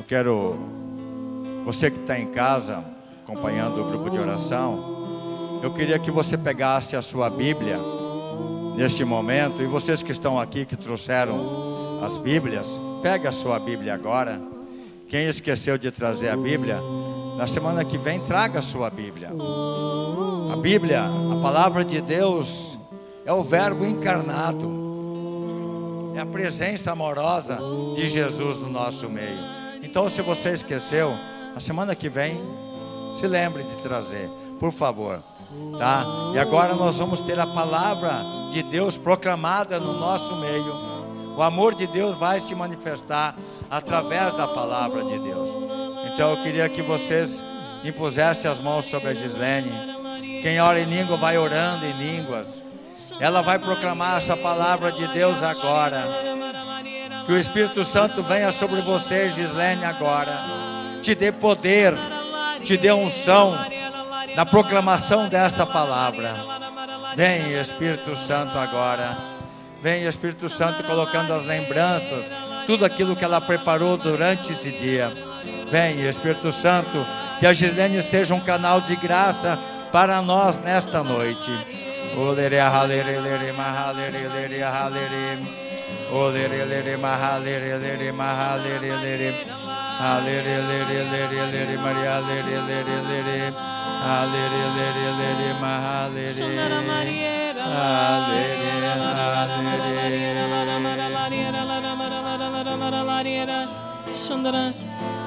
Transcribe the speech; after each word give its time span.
Eu 0.00 0.04
quero, 0.04 0.56
você 1.62 1.90
que 1.90 2.00
está 2.00 2.18
em 2.18 2.28
casa, 2.28 2.82
acompanhando 3.22 3.82
o 3.82 3.84
grupo 3.84 4.08
de 4.08 4.18
oração, 4.18 5.60
eu 5.62 5.74
queria 5.74 5.98
que 5.98 6.10
você 6.10 6.38
pegasse 6.38 6.96
a 6.96 7.02
sua 7.02 7.28
Bíblia 7.28 7.78
neste 8.74 9.04
momento, 9.04 9.60
e 9.60 9.66
vocês 9.66 10.02
que 10.02 10.10
estão 10.10 10.40
aqui, 10.40 10.64
que 10.64 10.74
trouxeram 10.74 12.00
as 12.02 12.16
Bíblias, 12.16 12.80
pegue 13.02 13.28
a 13.28 13.32
sua 13.32 13.58
Bíblia 13.58 13.92
agora. 13.92 14.40
Quem 15.06 15.26
esqueceu 15.26 15.76
de 15.76 15.90
trazer 15.90 16.30
a 16.30 16.36
Bíblia, 16.36 16.80
na 17.36 17.46
semana 17.46 17.84
que 17.84 17.98
vem 17.98 18.20
traga 18.20 18.60
a 18.60 18.62
sua 18.62 18.88
Bíblia. 18.88 19.28
A 20.50 20.56
Bíblia, 20.56 21.02
a 21.04 21.42
palavra 21.42 21.84
de 21.84 22.00
Deus, 22.00 22.78
é 23.26 23.32
o 23.34 23.42
Verbo 23.42 23.84
encarnado, 23.84 24.66
é 26.16 26.20
a 26.20 26.26
presença 26.26 26.90
amorosa 26.90 27.58
de 27.94 28.08
Jesus 28.08 28.60
no 28.60 28.70
nosso 28.70 29.06
meio. 29.06 29.59
Então, 29.90 30.08
se 30.08 30.22
você 30.22 30.50
esqueceu, 30.50 31.18
na 31.52 31.60
semana 31.60 31.96
que 31.96 32.08
vem, 32.08 32.40
se 33.12 33.26
lembre 33.26 33.64
de 33.64 33.82
trazer, 33.82 34.30
por 34.60 34.70
favor. 34.70 35.20
Tá? 35.76 36.04
E 36.32 36.38
agora 36.38 36.74
nós 36.74 36.98
vamos 36.98 37.20
ter 37.20 37.40
a 37.40 37.46
palavra 37.46 38.24
de 38.52 38.62
Deus 38.62 38.96
proclamada 38.96 39.80
no 39.80 39.98
nosso 39.98 40.36
meio. 40.36 40.72
O 41.36 41.42
amor 41.42 41.74
de 41.74 41.88
Deus 41.88 42.16
vai 42.16 42.38
se 42.38 42.54
manifestar 42.54 43.34
através 43.68 44.32
da 44.34 44.46
palavra 44.46 45.02
de 45.02 45.18
Deus. 45.18 45.50
Então 46.14 46.36
eu 46.36 46.42
queria 46.44 46.68
que 46.68 46.82
vocês 46.82 47.42
impusessem 47.82 48.48
as 48.48 48.60
mãos 48.60 48.84
sobre 48.84 49.08
a 49.08 49.14
Gislene. 49.14 49.72
Quem 50.40 50.60
ora 50.60 50.78
em 50.78 50.84
língua 50.84 51.16
vai 51.16 51.36
orando 51.36 51.84
em 51.84 51.92
línguas. 51.94 52.46
Ela 53.18 53.42
vai 53.42 53.58
proclamar 53.58 54.18
essa 54.18 54.36
palavra 54.36 54.92
de 54.92 55.08
Deus 55.08 55.42
agora. 55.42 56.29
Que 57.30 57.34
o 57.34 57.38
Espírito 57.38 57.84
Santo 57.84 58.24
venha 58.24 58.50
sobre 58.50 58.80
você, 58.80 59.28
Gislene, 59.28 59.84
agora. 59.84 60.36
Te 61.00 61.14
dê 61.14 61.30
poder, 61.30 61.94
te 62.64 62.76
dê 62.76 62.90
unção 62.90 63.56
na 64.34 64.44
proclamação 64.44 65.28
dessa 65.28 65.64
palavra. 65.64 66.34
Vem, 67.14 67.52
Espírito 67.52 68.16
Santo, 68.16 68.58
agora. 68.58 69.16
Vem, 69.80 70.06
Espírito 70.08 70.48
Santo, 70.48 70.82
colocando 70.82 71.32
as 71.32 71.44
lembranças 71.44 72.34
tudo 72.66 72.84
aquilo 72.84 73.14
que 73.14 73.24
ela 73.24 73.40
preparou 73.40 73.96
durante 73.96 74.50
esse 74.50 74.72
dia. 74.72 75.12
Vem, 75.70 76.00
Espírito 76.00 76.50
Santo, 76.50 77.06
que 77.38 77.46
a 77.46 77.52
Gislene 77.52 78.02
seja 78.02 78.34
um 78.34 78.40
canal 78.40 78.80
de 78.80 78.96
graça 78.96 79.56
para 79.92 80.20
nós 80.20 80.58
nesta 80.58 81.04
noite. 81.04 81.52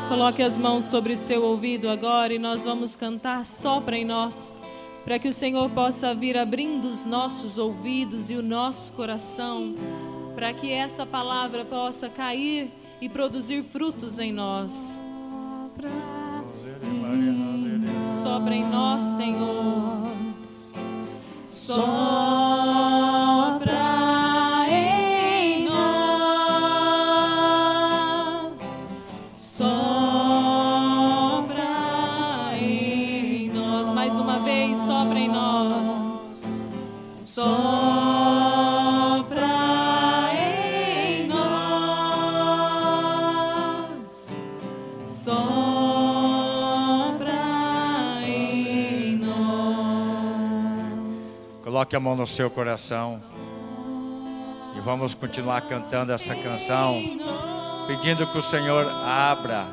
Coloque 0.09 0.43
as 0.43 0.57
mãos 0.57 0.85
sobre 0.85 1.15
seu 1.15 1.43
ouvido 1.43 1.89
agora 1.89 2.33
e 2.33 2.39
nós 2.39 2.63
vamos 2.63 2.95
cantar 2.95 3.45
Sopra 3.45 3.97
em 3.97 4.05
nós, 4.05 4.57
para 5.03 5.17
que 5.17 5.27
o 5.27 5.33
Senhor 5.33 5.69
possa 5.69 6.13
vir 6.13 6.37
abrindo 6.37 6.85
os 6.85 7.05
nossos 7.05 7.57
ouvidos 7.57 8.29
e 8.29 8.35
o 8.35 8.43
nosso 8.43 8.91
coração, 8.91 9.73
para 10.35 10.53
que 10.53 10.71
essa 10.71 11.05
palavra 11.05 11.63
possa 11.65 12.09
cair 12.09 12.71
e 12.99 13.09
produzir 13.09 13.63
frutos 13.63 14.19
em 14.19 14.31
nós. 14.31 15.01
Sopra 18.21 18.55
em 18.55 18.63
nós, 18.63 19.01
Senhor. 19.17 20.03
Sopra 21.47 22.92
Coloque 51.83 51.95
a 51.97 51.99
mão 51.99 52.15
no 52.15 52.25
seu 52.25 52.49
coração. 52.49 53.21
E 54.73 54.79
vamos 54.79 55.13
continuar 55.13 55.59
cantando 55.63 56.13
essa 56.13 56.33
canção, 56.33 56.95
pedindo 57.87 58.25
que 58.25 58.37
o 58.37 58.41
Senhor 58.41 58.89
abra 59.05 59.65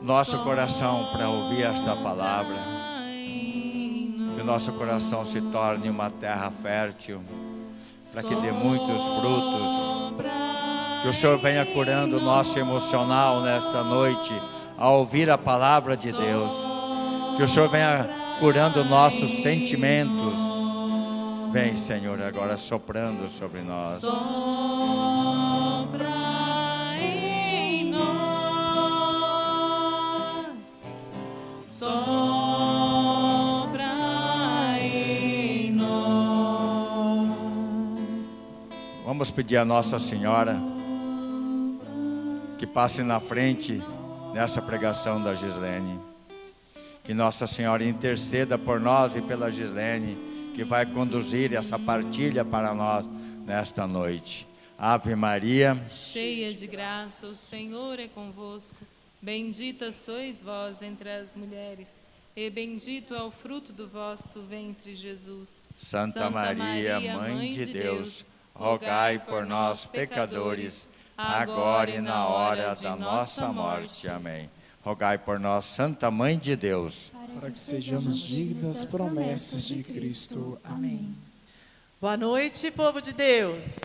nosso 0.00 0.38
coração 0.44 1.08
para 1.10 1.28
ouvir 1.28 1.64
esta 1.64 1.96
palavra. 1.96 2.54
Que 3.16 4.40
o 4.40 4.44
nosso 4.44 4.70
coração 4.74 5.24
se 5.24 5.40
torne 5.40 5.90
uma 5.90 6.08
terra 6.08 6.52
fértil, 6.62 7.20
para 8.12 8.22
que 8.22 8.36
dê 8.36 8.52
muitos 8.52 9.02
frutos. 9.06 10.22
Que 11.02 11.08
o 11.08 11.12
Senhor 11.12 11.36
venha 11.38 11.66
curando 11.66 12.18
o 12.18 12.22
nosso 12.22 12.56
emocional 12.60 13.40
nesta 13.40 13.82
noite, 13.82 14.32
ao 14.78 15.00
ouvir 15.00 15.28
a 15.30 15.36
palavra 15.36 15.96
de 15.96 16.12
Deus. 16.12 16.52
Que 17.36 17.42
o 17.42 17.48
Senhor 17.48 17.68
venha 17.68 18.08
curando 18.38 18.84
nossos 18.84 19.42
sentimentos. 19.42 20.35
Vem, 21.56 21.74
Senhor, 21.74 22.20
agora 22.22 22.58
soprando 22.58 23.30
sobre 23.30 23.62
nós. 23.62 24.02
Sopra 24.02 24.20
em 27.00 27.90
nós. 27.90 28.06
Sopra 31.62 31.96
em 34.82 35.72
nós. 35.72 37.30
Vamos 39.06 39.30
pedir 39.30 39.56
a 39.56 39.64
Nossa 39.64 39.98
Senhora 39.98 40.60
que 42.58 42.66
passe 42.66 43.02
na 43.02 43.18
frente 43.18 43.82
nessa 44.34 44.60
pregação 44.60 45.22
da 45.22 45.34
Gislene. 45.34 45.98
Que 47.02 47.14
Nossa 47.14 47.46
Senhora 47.46 47.82
interceda 47.82 48.58
por 48.58 48.78
nós 48.78 49.16
e 49.16 49.22
pela 49.22 49.50
Gislene, 49.50 50.36
que 50.56 50.64
vai 50.64 50.86
conduzir 50.86 51.52
essa 51.52 51.78
partilha 51.78 52.42
para 52.42 52.72
nós 52.72 53.06
nesta 53.44 53.86
noite. 53.86 54.48
Ave 54.78 55.14
Maria, 55.14 55.76
Cheia 55.86 56.50
de 56.52 56.66
graça, 56.66 57.26
o 57.26 57.34
Senhor 57.34 58.00
é 58.00 58.08
convosco. 58.08 58.74
Bendita 59.20 59.92
sois 59.92 60.40
vós 60.40 60.80
entre 60.80 61.10
as 61.10 61.36
mulheres, 61.36 62.00
e 62.34 62.48
bendito 62.48 63.14
é 63.14 63.22
o 63.22 63.30
fruto 63.30 63.70
do 63.70 63.86
vosso 63.86 64.40
ventre, 64.40 64.94
Jesus. 64.94 65.62
Santa 65.82 66.30
Maria, 66.30 67.00
Mãe 67.00 67.50
de 67.50 67.66
Deus, 67.66 68.26
rogai 68.54 69.18
por 69.18 69.44
nós, 69.44 69.84
pecadores, 69.84 70.88
agora 71.18 71.90
e 71.90 72.00
na 72.00 72.26
hora 72.28 72.74
da 72.74 72.96
nossa 72.96 73.48
morte. 73.52 74.08
Amém. 74.08 74.48
Rogai 74.82 75.18
por 75.18 75.38
nós, 75.38 75.66
Santa 75.66 76.10
Mãe 76.10 76.38
de 76.38 76.56
Deus. 76.56 77.10
Para 77.38 77.50
que 77.50 77.58
sejamos 77.58 78.18
dignos 78.18 78.78
das 78.78 78.84
promessas 78.86 79.64
de 79.64 79.82
Cristo. 79.82 80.58
Amém. 80.64 81.14
Boa 82.00 82.16
noite, 82.16 82.70
povo 82.70 83.02
de 83.02 83.12
Deus. 83.12 83.76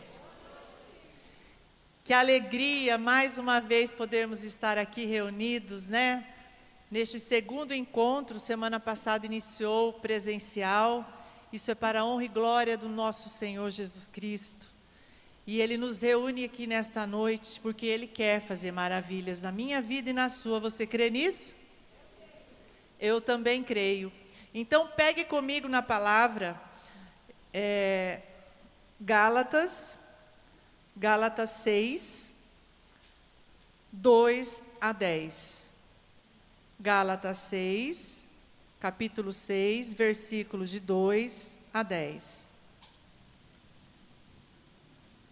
Que 2.02 2.14
alegria 2.14 2.96
mais 2.96 3.36
uma 3.36 3.60
vez 3.60 3.92
podermos 3.92 4.42
estar 4.42 4.78
aqui 4.78 5.04
reunidos, 5.04 5.86
né? 5.88 6.26
Neste 6.90 7.20
segundo 7.20 7.74
encontro, 7.74 8.40
semana 8.40 8.80
passada 8.80 9.26
iniciou 9.26 9.92
presencial. 9.92 11.06
Isso 11.52 11.70
é 11.70 11.74
para 11.74 12.00
a 12.00 12.04
honra 12.06 12.24
e 12.24 12.28
glória 12.28 12.78
do 12.78 12.88
nosso 12.88 13.28
Senhor 13.28 13.70
Jesus 13.70 14.10
Cristo. 14.10 14.66
E 15.46 15.60
Ele 15.60 15.76
nos 15.76 16.00
reúne 16.00 16.44
aqui 16.44 16.66
nesta 16.66 17.06
noite 17.06 17.60
porque 17.60 17.84
Ele 17.84 18.06
quer 18.06 18.40
fazer 18.40 18.72
maravilhas 18.72 19.42
na 19.42 19.52
minha 19.52 19.82
vida 19.82 20.08
e 20.08 20.14
na 20.14 20.30
sua. 20.30 20.58
Você 20.58 20.86
crê 20.86 21.10
nisso? 21.10 21.60
Eu 23.02 23.20
também 23.20 23.64
creio. 23.64 24.12
Então, 24.54 24.86
pegue 24.86 25.24
comigo 25.24 25.68
na 25.68 25.82
palavra 25.82 26.56
é, 27.52 28.20
Gálatas, 29.00 29.96
Gálatas 30.96 31.50
6, 31.50 32.30
2 33.90 34.62
a 34.80 34.92
10. 34.92 35.66
Gálatas 36.78 37.38
6, 37.38 38.24
capítulo 38.78 39.32
6, 39.32 39.94
versículos 39.94 40.70
de 40.70 40.78
2 40.78 41.58
a 41.74 41.82
10. 41.82 42.52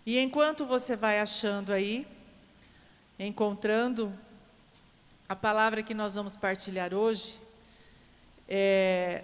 E 0.04 0.18
enquanto 0.18 0.66
você 0.66 0.96
vai 0.96 1.20
achando 1.20 1.72
aí, 1.72 2.04
encontrando 3.16 4.12
A 5.28 5.36
palavra 5.36 5.84
que 5.84 5.94
nós 5.94 6.16
vamos 6.16 6.34
partilhar 6.34 6.92
hoje 6.92 7.38
é 8.52 9.22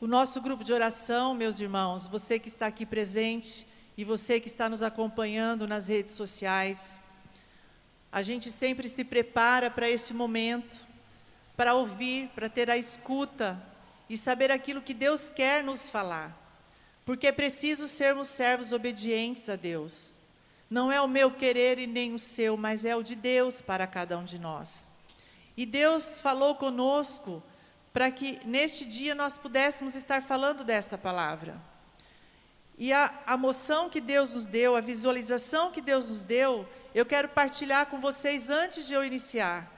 o 0.00 0.06
nosso 0.06 0.40
grupo 0.40 0.64
de 0.64 0.72
oração, 0.72 1.34
meus 1.34 1.60
irmãos, 1.60 2.08
você 2.08 2.38
que 2.38 2.48
está 2.48 2.66
aqui 2.66 2.86
presente 2.86 3.66
e 3.96 4.02
você 4.02 4.40
que 4.40 4.48
está 4.48 4.68
nos 4.68 4.82
acompanhando 4.82 5.68
nas 5.68 5.88
redes 5.88 6.12
sociais. 6.12 6.98
A 8.10 8.22
gente 8.22 8.50
sempre 8.50 8.88
se 8.88 9.04
prepara 9.04 9.70
para 9.70 9.88
este 9.88 10.14
momento, 10.14 10.80
para 11.56 11.74
ouvir, 11.74 12.28
para 12.34 12.48
ter 12.48 12.70
a 12.70 12.76
escuta 12.76 13.62
e 14.08 14.16
saber 14.16 14.50
aquilo 14.50 14.82
que 14.82 14.94
Deus 14.94 15.28
quer 15.28 15.62
nos 15.62 15.90
falar. 15.90 16.36
Porque 17.04 17.26
é 17.26 17.32
preciso 17.32 17.86
sermos 17.86 18.28
servos 18.28 18.72
obedientes 18.72 19.48
a 19.48 19.56
Deus. 19.56 20.14
Não 20.70 20.90
é 20.90 21.00
o 21.02 21.06
meu 21.06 21.30
querer 21.30 21.78
e 21.78 21.86
nem 21.86 22.14
o 22.14 22.18
seu, 22.18 22.56
mas 22.56 22.84
é 22.86 22.96
o 22.96 23.02
de 23.02 23.14
Deus 23.14 23.60
para 23.60 23.86
cada 23.86 24.16
um 24.18 24.24
de 24.24 24.38
nós. 24.38 24.90
E 25.54 25.66
Deus 25.66 26.18
falou 26.18 26.54
conosco 26.54 27.42
para 27.92 28.10
que 28.10 28.40
neste 28.44 28.84
dia 28.84 29.14
nós 29.14 29.36
pudéssemos 29.36 29.94
estar 29.94 30.22
falando 30.22 30.64
desta 30.64 30.96
palavra. 30.96 31.60
E 32.78 32.92
a, 32.92 33.12
a 33.26 33.36
moção 33.36 33.90
que 33.90 34.00
Deus 34.00 34.34
nos 34.34 34.46
deu, 34.46 34.74
a 34.74 34.80
visualização 34.80 35.70
que 35.70 35.80
Deus 35.80 36.08
nos 36.08 36.24
deu, 36.24 36.66
eu 36.94 37.04
quero 37.04 37.28
partilhar 37.28 37.86
com 37.86 38.00
vocês 38.00 38.48
antes 38.48 38.86
de 38.86 38.94
eu 38.94 39.04
iniciar. 39.04 39.70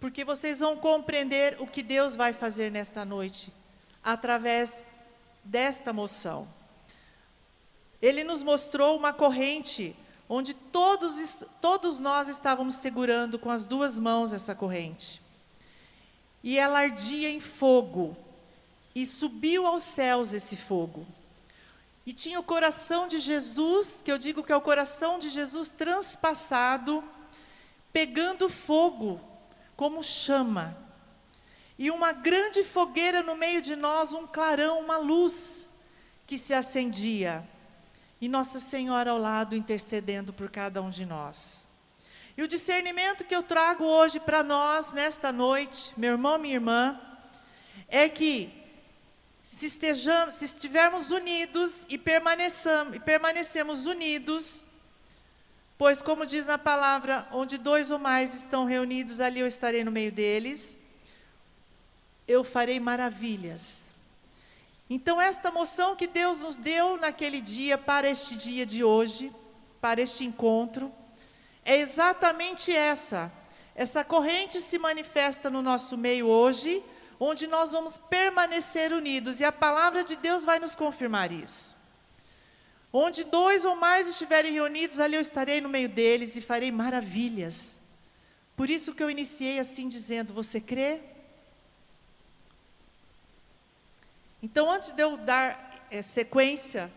Porque 0.00 0.24
vocês 0.24 0.58
vão 0.58 0.76
compreender 0.76 1.56
o 1.60 1.66
que 1.66 1.82
Deus 1.82 2.16
vai 2.16 2.32
fazer 2.32 2.72
nesta 2.72 3.04
noite, 3.04 3.52
através 4.02 4.82
desta 5.44 5.92
moção. 5.92 6.48
Ele 8.00 8.24
nos 8.24 8.42
mostrou 8.42 8.98
uma 8.98 9.12
corrente 9.12 9.94
onde 10.28 10.54
todos, 10.54 11.44
todos 11.60 12.00
nós 12.00 12.26
estávamos 12.26 12.74
segurando 12.76 13.38
com 13.38 13.50
as 13.50 13.64
duas 13.64 13.96
mãos 13.96 14.32
essa 14.32 14.56
corrente. 14.56 15.21
E 16.42 16.58
ela 16.58 16.80
ardia 16.80 17.30
em 17.30 17.40
fogo, 17.40 18.16
e 18.94 19.06
subiu 19.06 19.66
aos 19.66 19.82
céus 19.82 20.32
esse 20.32 20.56
fogo. 20.56 21.06
E 22.04 22.12
tinha 22.12 22.40
o 22.40 22.44
coração 22.44 23.06
de 23.06 23.20
Jesus, 23.20 24.02
que 24.04 24.10
eu 24.10 24.18
digo 24.18 24.42
que 24.42 24.52
é 24.52 24.56
o 24.56 24.60
coração 24.60 25.18
de 25.18 25.28
Jesus 25.28 25.70
transpassado, 25.70 27.02
pegando 27.92 28.48
fogo, 28.48 29.20
como 29.76 30.02
chama. 30.02 30.76
E 31.78 31.90
uma 31.90 32.12
grande 32.12 32.64
fogueira 32.64 33.22
no 33.22 33.36
meio 33.36 33.62
de 33.62 33.76
nós, 33.76 34.12
um 34.12 34.26
clarão, 34.26 34.80
uma 34.80 34.96
luz 34.96 35.68
que 36.26 36.36
se 36.36 36.52
acendia. 36.52 37.48
E 38.20 38.28
Nossa 38.28 38.58
Senhora 38.58 39.12
ao 39.12 39.18
lado 39.18 39.56
intercedendo 39.56 40.32
por 40.32 40.50
cada 40.50 40.82
um 40.82 40.90
de 40.90 41.06
nós. 41.06 41.64
E 42.36 42.42
o 42.42 42.48
discernimento 42.48 43.24
que 43.24 43.34
eu 43.34 43.42
trago 43.42 43.84
hoje 43.84 44.18
para 44.18 44.42
nós, 44.42 44.92
nesta 44.92 45.30
noite, 45.30 45.92
meu 45.98 46.12
irmão, 46.12 46.38
minha 46.38 46.54
irmã, 46.54 46.98
é 47.88 48.08
que 48.08 48.50
se, 49.42 49.66
estejamos, 49.66 50.36
se 50.36 50.46
estivermos 50.46 51.10
unidos 51.10 51.84
e, 51.90 51.96
e 51.96 53.00
permanecemos 53.00 53.84
unidos, 53.84 54.64
pois, 55.76 56.00
como 56.00 56.24
diz 56.24 56.46
na 56.46 56.56
palavra, 56.56 57.28
onde 57.32 57.58
dois 57.58 57.90
ou 57.90 57.98
mais 57.98 58.34
estão 58.34 58.64
reunidos, 58.64 59.20
ali 59.20 59.40
eu 59.40 59.46
estarei 59.46 59.84
no 59.84 59.90
meio 59.90 60.10
deles, 60.10 60.74
eu 62.26 62.42
farei 62.42 62.80
maravilhas. 62.80 63.92
Então, 64.88 65.20
esta 65.20 65.50
moção 65.50 65.94
que 65.96 66.06
Deus 66.06 66.38
nos 66.38 66.56
deu 66.56 66.96
naquele 66.96 67.42
dia, 67.42 67.76
para 67.76 68.08
este 68.08 68.36
dia 68.36 68.64
de 68.64 68.82
hoje, 68.82 69.30
para 69.82 70.00
este 70.00 70.24
encontro, 70.24 70.90
é 71.64 71.78
exatamente 71.78 72.74
essa. 72.74 73.32
Essa 73.74 74.04
corrente 74.04 74.60
se 74.60 74.78
manifesta 74.78 75.48
no 75.48 75.62
nosso 75.62 75.96
meio 75.96 76.26
hoje, 76.26 76.82
onde 77.18 77.46
nós 77.46 77.72
vamos 77.72 77.96
permanecer 77.96 78.92
unidos, 78.92 79.40
e 79.40 79.44
a 79.44 79.52
palavra 79.52 80.04
de 80.04 80.16
Deus 80.16 80.44
vai 80.44 80.58
nos 80.58 80.74
confirmar 80.74 81.32
isso. 81.32 81.74
Onde 82.92 83.24
dois 83.24 83.64
ou 83.64 83.74
mais 83.76 84.08
estiverem 84.08 84.52
reunidos, 84.52 85.00
ali 85.00 85.14
eu 85.14 85.20
estarei 85.20 85.60
no 85.60 85.68
meio 85.68 85.88
deles 85.88 86.36
e 86.36 86.42
farei 86.42 86.70
maravilhas. 86.70 87.80
Por 88.54 88.68
isso 88.68 88.94
que 88.94 89.02
eu 89.02 89.08
iniciei 89.08 89.58
assim 89.58 89.88
dizendo: 89.88 90.34
Você 90.34 90.60
crê? 90.60 91.00
Então, 94.42 94.70
antes 94.70 94.92
de 94.92 95.02
eu 95.02 95.16
dar 95.16 95.86
é, 95.90 96.02
sequência, 96.02 96.90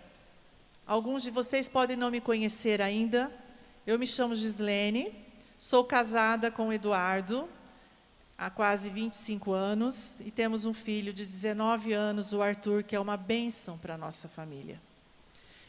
alguns 0.86 1.24
de 1.24 1.32
vocês 1.32 1.70
podem 1.70 1.96
não 1.96 2.12
me 2.12 2.20
conhecer 2.20 2.82
ainda. 2.82 3.32
Eu 3.86 4.00
me 4.00 4.08
chamo 4.08 4.36
Gislene, 4.36 5.14
sou 5.60 5.84
casada 5.84 6.50
com 6.50 6.70
o 6.70 6.74
Eduardo, 6.74 7.48
há 8.36 8.50
quase 8.50 8.90
25 8.90 9.52
anos 9.52 10.20
e 10.22 10.32
temos 10.32 10.66
um 10.66 10.74
filho 10.74 11.14
de 11.14 11.24
19 11.24 11.94
anos, 11.94 12.34
o 12.34 12.42
Arthur, 12.42 12.82
que 12.82 12.96
é 12.96 13.00
uma 13.00 13.16
bênção 13.16 13.78
para 13.78 13.94
a 13.94 13.98
nossa 13.98 14.28
família. 14.28 14.82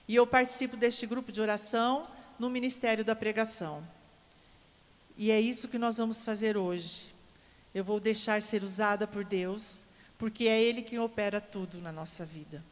E 0.09 0.15
eu 0.15 0.27
participo 0.27 0.79
deste 0.79 1.07
grupo 1.07 1.31
de 1.31 1.43
oração 1.43 2.05
no 2.39 2.49
Ministério 2.49 3.05
da 3.05 3.15
Pregação. 3.15 3.87
E 5.15 5.31
é 5.31 5.39
isso 5.39 5.69
que 5.69 5.77
nós 5.77 5.99
vamos 5.99 6.23
fazer 6.23 6.57
hoje. 6.57 7.15
Eu 7.75 7.85
vou 7.85 8.01
deixar 8.01 8.41
ser 8.41 8.63
usada 8.63 9.07
por 9.07 9.27
Deus, 9.27 9.85
porque 10.17 10.49
é 10.49 10.59
Ele 10.59 10.81
quem 10.81 10.99
opera 10.99 11.39
tudo 11.39 11.83
na 11.83 11.93
nossa 11.93 12.25
vida. 12.25 12.65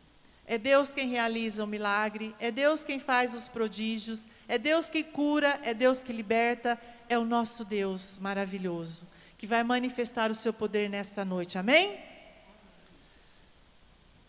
É 0.46 0.58
Deus 0.58 0.94
quem 0.94 1.08
realiza 1.08 1.64
o 1.64 1.66
milagre, 1.66 2.34
é 2.38 2.50
Deus 2.50 2.84
quem 2.84 2.98
faz 2.98 3.34
os 3.34 3.48
prodígios, 3.48 4.26
é 4.46 4.58
Deus 4.58 4.90
que 4.90 5.02
cura, 5.02 5.58
é 5.62 5.72
Deus 5.72 6.02
que 6.02 6.12
liberta, 6.12 6.78
é 7.08 7.18
o 7.18 7.24
nosso 7.24 7.64
Deus 7.64 8.18
maravilhoso 8.18 9.14
que 9.44 9.46
vai 9.46 9.62
manifestar 9.62 10.30
o 10.30 10.34
seu 10.34 10.54
poder 10.54 10.88
nesta 10.88 11.22
noite. 11.22 11.58
Amém? 11.58 11.98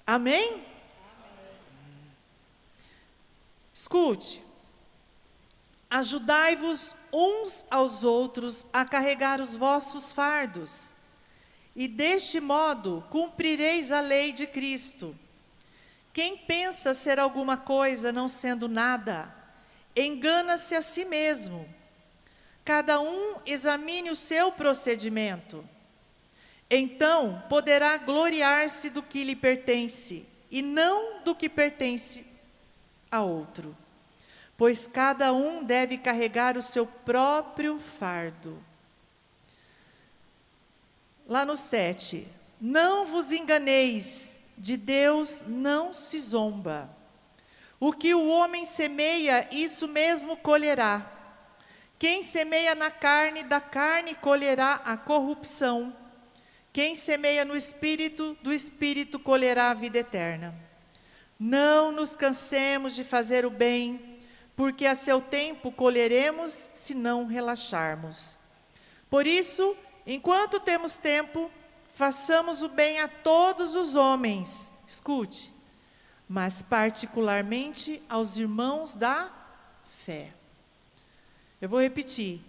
Amém? 0.06 0.62
Escute. 3.73 4.41
Ajudai-vos 5.89 6.94
uns 7.13 7.63
aos 7.71 8.03
outros 8.03 8.67
a 8.73 8.83
carregar 8.83 9.39
os 9.39 9.56
vossos 9.56 10.12
fardos, 10.12 10.91
e 11.73 11.88
deste 11.88 12.41
modo 12.41 13.01
cumprireis 13.09 13.94
a 13.94 14.01
lei 14.01 14.33
de 14.33 14.45
Cristo. 14.45 15.15
Quem 16.15 16.38
pensa 16.38 16.94
ser 16.94 17.19
alguma 17.19 17.57
coisa 17.57 18.09
não 18.09 18.29
sendo 18.29 18.69
nada, 18.69 19.35
engana-se 19.94 20.73
a 20.73 20.81
si 20.81 21.03
mesmo 21.03 21.67
cada 22.63 23.01
um 23.01 23.35
examine 23.45 24.09
o 24.09 24.15
seu 24.15 24.50
procedimento. 24.50 25.67
Então 26.69 27.43
poderá 27.50 27.98
gloriar-se 27.98 28.89
do 28.89 29.03
que 29.03 29.25
lhe 29.25 29.36
pertence, 29.36 30.25
e 30.50 30.62
não 30.62 31.22
do 31.22 31.36
que 31.36 31.50
pertence 31.50 32.25
a 33.12 33.22
outro. 33.22 33.75
Pois 34.57 34.88
cada 34.88 35.34
um 35.34 35.65
deve 35.65 35.98
carregar 35.98 36.57
o 36.57 36.62
seu 36.62 36.88
próprio 36.88 37.77
fardo. 37.77 38.63
Lá 41.27 41.43
no 41.43 41.57
7, 41.57 42.25
não 42.62 43.05
vos 43.05 43.34
enganeis, 43.34 44.35
de 44.57 44.77
Deus 44.77 45.43
não 45.47 45.93
se 45.93 46.19
zomba. 46.19 46.89
O 47.79 47.91
que 47.91 48.13
o 48.15 48.27
homem 48.27 48.65
semeia, 48.65 49.47
isso 49.51 49.88
mesmo 49.88 50.38
colherá. 50.38 51.12
Quem 52.00 52.24
semeia 52.24 52.75
na 52.75 52.89
carne, 52.89 53.43
da 53.43 53.59
carne 53.59 54.15
colherá 54.15 54.81
a 54.85 54.97
corrupção. 54.97 55.95
Quem 56.71 56.95
semeia 56.95 57.45
no 57.45 57.55
espírito, 57.55 58.38
do 58.41 58.53
espírito 58.53 59.17
colherá 59.17 59.71
a 59.71 59.74
vida 59.74 60.00
eterna. 60.00 60.53
Não 61.39 61.91
nos 61.91 62.15
cansemos 62.15 62.95
de 62.95 63.03
fazer 63.03 63.45
o 63.45 63.50
bem, 63.50 64.19
porque 64.55 64.85
a 64.85 64.95
seu 64.95 65.19
tempo 65.21 65.71
colheremos 65.71 66.51
se 66.74 66.93
não 66.93 67.25
relaxarmos. 67.25 68.38
Por 69.09 69.27
isso, 69.27 69.75
enquanto 70.05 70.59
temos 70.59 70.97
tempo, 70.97 71.51
façamos 71.95 72.61
o 72.61 72.67
bem 72.67 72.99
a 72.99 73.07
todos 73.07 73.73
os 73.73 73.95
homens. 73.95 74.69
Escute, 74.85 75.51
mas 76.27 76.61
particularmente 76.61 78.03
aos 78.07 78.37
irmãos 78.37 78.93
da 78.93 79.31
fé. 80.05 80.33
Eu 81.59 81.69
vou 81.69 81.81
repetir. 81.81 82.41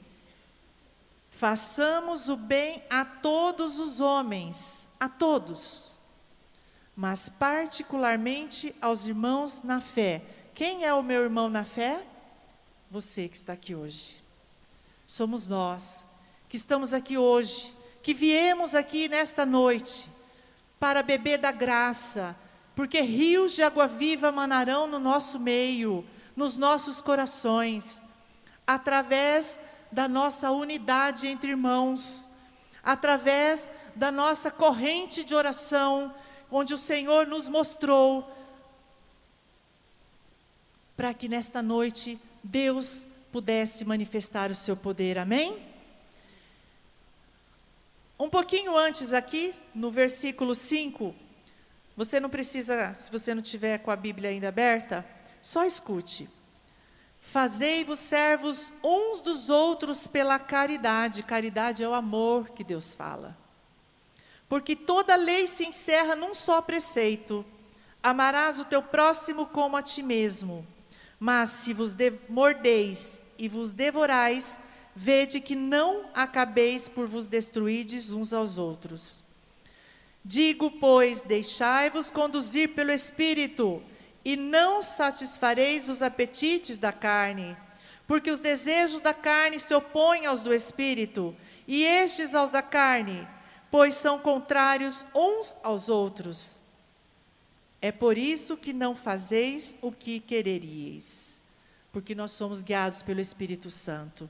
Façamos 1.30 2.28
o 2.28 2.36
bem 2.36 2.82
a 2.90 3.04
todos 3.04 3.78
os 3.78 4.00
homens, 4.00 4.88
a 4.98 5.08
todos, 5.08 5.92
mas 6.96 7.28
particularmente 7.28 8.74
aos 8.80 9.04
irmãos 9.06 9.62
na 9.62 9.80
fé. 9.80 10.22
Quem 10.54 10.84
é 10.84 10.92
o 10.92 11.02
meu 11.02 11.22
irmão 11.22 11.48
na 11.48 11.64
fé? 11.64 12.04
Você 12.90 13.28
que 13.28 13.36
está 13.36 13.52
aqui 13.52 13.74
hoje. 13.74 14.16
Somos 15.06 15.46
nós 15.46 16.04
que 16.48 16.56
estamos 16.56 16.92
aqui 16.92 17.18
hoje, 17.18 17.74
que 18.06 18.14
viemos 18.14 18.76
aqui 18.76 19.08
nesta 19.08 19.44
noite 19.44 20.08
para 20.78 21.02
beber 21.02 21.38
da 21.38 21.50
graça, 21.50 22.36
porque 22.72 23.00
rios 23.00 23.56
de 23.56 23.64
água 23.64 23.88
viva 23.88 24.30
manarão 24.30 24.86
no 24.86 25.00
nosso 25.00 25.40
meio, 25.40 26.06
nos 26.36 26.56
nossos 26.56 27.00
corações 27.00 28.00
através 28.64 29.58
da 29.90 30.06
nossa 30.06 30.52
unidade 30.52 31.26
entre 31.26 31.50
irmãos, 31.50 32.24
através 32.80 33.68
da 33.96 34.12
nossa 34.12 34.52
corrente 34.52 35.24
de 35.24 35.34
oração, 35.34 36.14
onde 36.48 36.74
o 36.74 36.78
Senhor 36.78 37.26
nos 37.26 37.48
mostrou, 37.48 38.32
para 40.96 41.12
que 41.12 41.28
nesta 41.28 41.60
noite 41.60 42.20
Deus 42.40 43.04
pudesse 43.32 43.84
manifestar 43.84 44.52
o 44.52 44.54
seu 44.54 44.76
poder. 44.76 45.18
Amém? 45.18 45.74
Um 48.18 48.30
pouquinho 48.30 48.76
antes 48.76 49.12
aqui, 49.12 49.54
no 49.74 49.90
versículo 49.90 50.54
5, 50.54 51.14
você 51.94 52.18
não 52.18 52.30
precisa, 52.30 52.94
se 52.94 53.10
você 53.10 53.34
não 53.34 53.42
tiver 53.42 53.78
com 53.78 53.90
a 53.90 53.96
Bíblia 53.96 54.30
ainda 54.30 54.48
aberta, 54.48 55.04
só 55.42 55.64
escute. 55.64 56.28
Fazei-vos 57.20 57.98
servos 57.98 58.72
uns 58.82 59.20
dos 59.20 59.50
outros 59.50 60.06
pela 60.06 60.38
caridade. 60.38 61.22
Caridade 61.22 61.82
é 61.82 61.88
o 61.88 61.92
amor 61.92 62.50
que 62.50 62.64
Deus 62.64 62.94
fala. 62.94 63.36
Porque 64.48 64.76
toda 64.76 65.16
lei 65.16 65.46
se 65.46 65.66
encerra 65.66 66.16
num 66.16 66.32
só 66.32 66.62
preceito: 66.62 67.44
amarás 68.02 68.58
o 68.58 68.64
teu 68.64 68.82
próximo 68.82 69.46
como 69.46 69.76
a 69.76 69.82
ti 69.82 70.02
mesmo. 70.02 70.66
Mas 71.18 71.50
se 71.50 71.74
vos 71.74 71.94
mordeis 72.28 73.20
e 73.38 73.48
vos 73.48 73.72
devorais, 73.72 74.60
vede 74.98 75.42
que 75.42 75.54
não 75.54 76.06
acabeis 76.14 76.88
por 76.88 77.06
vos 77.06 77.28
destruídes 77.28 78.10
uns 78.12 78.32
aos 78.32 78.56
outros. 78.56 79.22
Digo, 80.24 80.70
pois, 80.70 81.22
deixai-vos 81.22 82.10
conduzir 82.10 82.70
pelo 82.70 82.90
Espírito, 82.90 83.82
e 84.24 84.34
não 84.34 84.80
satisfareis 84.80 85.90
os 85.90 86.02
apetites 86.02 86.78
da 86.78 86.92
carne, 86.92 87.54
porque 88.06 88.30
os 88.30 88.40
desejos 88.40 89.00
da 89.00 89.12
carne 89.12 89.60
se 89.60 89.74
opõem 89.74 90.24
aos 90.24 90.42
do 90.42 90.52
Espírito, 90.52 91.36
e 91.68 91.84
estes 91.84 92.34
aos 92.34 92.50
da 92.50 92.62
carne, 92.62 93.28
pois 93.70 93.94
são 93.96 94.18
contrários 94.18 95.04
uns 95.14 95.54
aos 95.62 95.90
outros. 95.90 96.60
É 97.82 97.92
por 97.92 98.16
isso 98.16 98.56
que 98.56 98.72
não 98.72 98.94
fazeis 98.94 99.74
o 99.82 99.92
que 99.92 100.20
quereríeis, 100.20 101.38
porque 101.92 102.14
nós 102.14 102.32
somos 102.32 102.62
guiados 102.62 103.02
pelo 103.02 103.20
Espírito 103.20 103.70
Santo. 103.70 104.28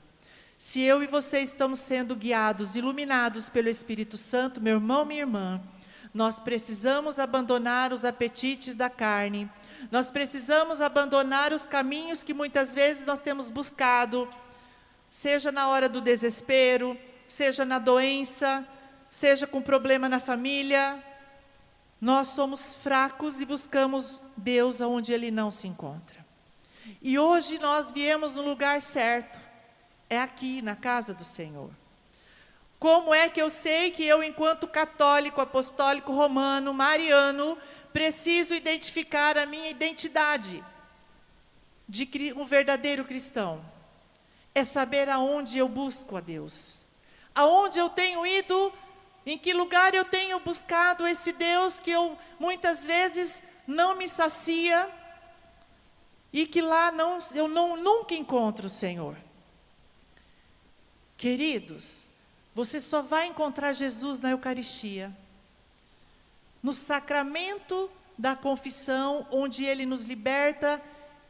Se 0.57 0.81
eu 0.81 1.03
e 1.03 1.07
você 1.07 1.41
estamos 1.41 1.79
sendo 1.79 2.15
guiados, 2.15 2.75
iluminados 2.75 3.47
pelo 3.47 3.69
Espírito 3.69 4.17
Santo, 4.17 4.59
meu 4.59 4.77
irmão, 4.77 5.05
minha 5.05 5.19
irmã, 5.19 5.61
nós 6.11 6.39
precisamos 6.39 7.19
abandonar 7.19 7.93
os 7.93 8.03
apetites 8.03 8.73
da 8.73 8.89
carne, 8.89 9.47
nós 9.91 10.09
precisamos 10.09 10.81
abandonar 10.81 11.53
os 11.53 11.67
caminhos 11.67 12.23
que 12.23 12.33
muitas 12.33 12.73
vezes 12.73 13.05
nós 13.05 13.19
temos 13.19 13.51
buscado, 13.51 14.27
seja 15.11 15.51
na 15.51 15.67
hora 15.67 15.87
do 15.87 16.01
desespero, 16.01 16.97
seja 17.27 17.63
na 17.63 17.77
doença, 17.77 18.67
seja 19.11 19.45
com 19.45 19.61
problema 19.61 20.09
na 20.09 20.19
família. 20.19 20.97
Nós 22.01 22.29
somos 22.29 22.73
fracos 22.73 23.39
e 23.41 23.45
buscamos 23.45 24.19
Deus 24.35 24.81
aonde 24.81 25.13
Ele 25.13 25.29
não 25.29 25.51
se 25.51 25.67
encontra. 25.67 26.25
E 26.99 27.19
hoje 27.19 27.59
nós 27.59 27.91
viemos 27.91 28.33
no 28.33 28.41
lugar 28.41 28.81
certo 28.81 29.46
é 30.09 30.19
aqui, 30.19 30.61
na 30.61 30.75
casa 30.75 31.13
do 31.13 31.23
Senhor. 31.23 31.69
Como 32.79 33.13
é 33.13 33.27
que 33.27 33.41
eu 33.41 33.49
sei 33.49 33.91
que 33.91 34.05
eu, 34.05 34.21
enquanto 34.21 34.67
católico, 34.67 35.41
apostólico, 35.41 36.13
romano, 36.13 36.73
mariano, 36.73 37.57
preciso 37.91 38.53
identificar 38.53 39.37
a 39.37 39.45
minha 39.45 39.69
identidade 39.69 40.63
de 41.89 42.07
um 42.35 42.45
verdadeiro 42.45 43.03
cristão? 43.03 43.65
É 44.53 44.63
saber 44.63 45.09
aonde 45.09 45.57
eu 45.57 45.67
busco 45.67 46.15
a 46.15 46.19
Deus, 46.19 46.85
aonde 47.33 47.79
eu 47.79 47.89
tenho 47.89 48.25
ido, 48.25 48.73
em 49.25 49.37
que 49.37 49.53
lugar 49.53 49.93
eu 49.93 50.05
tenho 50.05 50.39
buscado 50.39 51.05
esse 51.05 51.33
Deus 51.33 51.79
que 51.79 51.91
eu 51.91 52.17
muitas 52.39 52.85
vezes 52.85 53.43
não 53.67 53.95
me 53.95 54.07
sacia 54.07 54.89
e 56.31 56.45
que 56.45 56.61
lá 56.61 56.91
não, 56.91 57.17
eu 57.33 57.47
não, 57.47 57.75
nunca 57.75 58.13
encontro 58.13 58.67
o 58.67 58.69
Senhor. 58.69 59.17
Queridos, 61.17 62.09
você 62.53 62.79
só 62.79 63.01
vai 63.01 63.27
encontrar 63.27 63.73
Jesus 63.73 64.19
na 64.19 64.31
Eucaristia, 64.31 65.11
no 66.61 66.73
sacramento 66.73 67.89
da 68.17 68.35
confissão, 68.35 69.25
onde 69.31 69.65
Ele 69.65 69.85
nos 69.85 70.05
liberta 70.05 70.81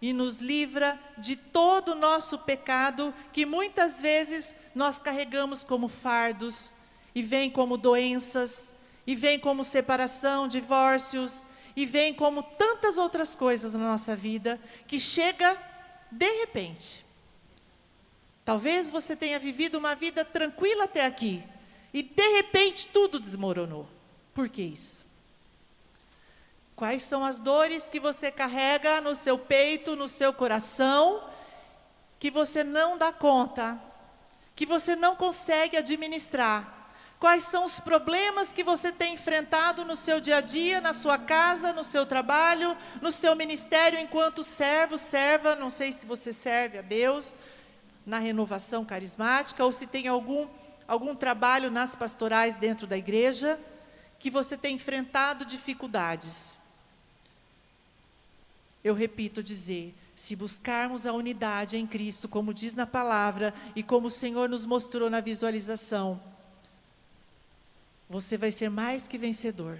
e 0.01 0.11
nos 0.11 0.41
livra 0.41 0.99
de 1.17 1.35
todo 1.35 1.93
o 1.93 1.95
nosso 1.95 2.39
pecado, 2.39 3.13
que 3.31 3.45
muitas 3.45 4.01
vezes 4.01 4.53
nós 4.75 4.99
carregamos 4.99 5.63
como 5.63 5.87
fardos, 5.87 6.73
e 7.15 7.23
vem 7.23 7.49
como 7.49 7.77
doenças, 7.77 8.73
e 9.05 9.15
vem 9.15 9.39
como 9.39 9.63
separação, 9.63 10.47
divórcios, 10.47 11.47
e 11.75 11.85
vem 11.85 12.13
como 12.13 12.43
tantas 12.43 12.97
outras 12.97 13.35
coisas 13.35 13.73
na 13.73 13.79
nossa 13.79 14.15
vida, 14.15 14.59
que 14.85 14.99
chega 14.99 15.57
de 16.11 16.29
repente. 16.39 17.06
Talvez 18.47 18.89
você 18.89 19.13
tenha 19.13 19.37
vivido 19.37 19.77
uma 19.77 19.93
vida 19.93 20.23
tranquila 20.23 20.85
até 20.85 21.05
aqui 21.05 21.43
e 21.93 22.01
de 22.01 22.27
repente 22.37 22.87
tudo 22.87 23.19
desmoronou. 23.19 23.85
Por 24.33 24.47
que 24.47 24.61
isso? 24.61 25.03
Quais 26.73 27.03
são 27.03 27.25
as 27.25 27.41
dores 27.41 27.89
que 27.89 27.99
você 27.99 28.31
carrega 28.31 29.01
no 29.01 29.17
seu 29.17 29.37
peito, 29.37 29.97
no 29.97 30.07
seu 30.07 30.31
coração, 30.31 31.29
que 32.17 32.31
você 32.31 32.63
não 32.63 32.97
dá 32.97 33.11
conta, 33.11 33.77
que 34.55 34.65
você 34.65 34.95
não 34.95 35.13
consegue 35.13 35.75
administrar? 35.75 36.87
Quais 37.19 37.43
são 37.43 37.65
os 37.65 37.81
problemas 37.81 38.53
que 38.53 38.63
você 38.63 38.93
tem 38.93 39.15
enfrentado 39.15 39.83
no 39.83 39.97
seu 39.97 40.21
dia 40.21 40.37
a 40.37 40.41
dia, 40.41 40.79
na 40.79 40.93
sua 40.93 41.17
casa, 41.17 41.73
no 41.73 41.83
seu 41.83 42.05
trabalho, 42.05 42.77
no 43.01 43.11
seu 43.11 43.35
ministério 43.35 43.99
enquanto 43.99 44.41
servo, 44.41 44.97
serva? 44.97 45.53
Não 45.53 45.69
sei 45.69 45.91
se 45.91 46.05
você 46.05 46.31
serve 46.31 46.77
a 46.77 46.81
Deus, 46.81 47.35
na 48.07 48.19
renovação 48.19 48.85
carismática 48.85 49.65
ou 49.65 49.73
se 49.73 49.85
tem 49.85 50.07
algum, 50.07 50.47
algum 50.87 51.13
trabalho 51.13 51.69
nas 51.69 51.93
pastorais 51.93 52.55
dentro 52.55 52.87
da 52.87 52.97
igreja 52.97 53.59
que 54.17 54.31
você 54.31 54.55
tem 54.55 54.77
enfrentado 54.77 55.45
dificuldades. 55.45 56.57
Eu 58.81 58.93
repito 58.93 59.43
dizer, 59.43 59.93
se 60.15 60.37
buscarmos 60.37 61.05
a 61.05 61.11
unidade 61.11 61.75
em 61.75 61.85
Cristo, 61.85 62.29
como 62.29 62.53
diz 62.53 62.73
na 62.73 62.87
palavra 62.87 63.53
e 63.75 63.83
como 63.83 64.07
o 64.07 64.11
Senhor 64.11 64.47
nos 64.47 64.65
mostrou 64.65 65.09
na 65.09 65.19
visualização, 65.19 66.17
você 68.09 68.37
vai 68.37 68.53
ser 68.53 68.69
mais 68.69 69.05
que 69.05 69.17
vencedor. 69.17 69.77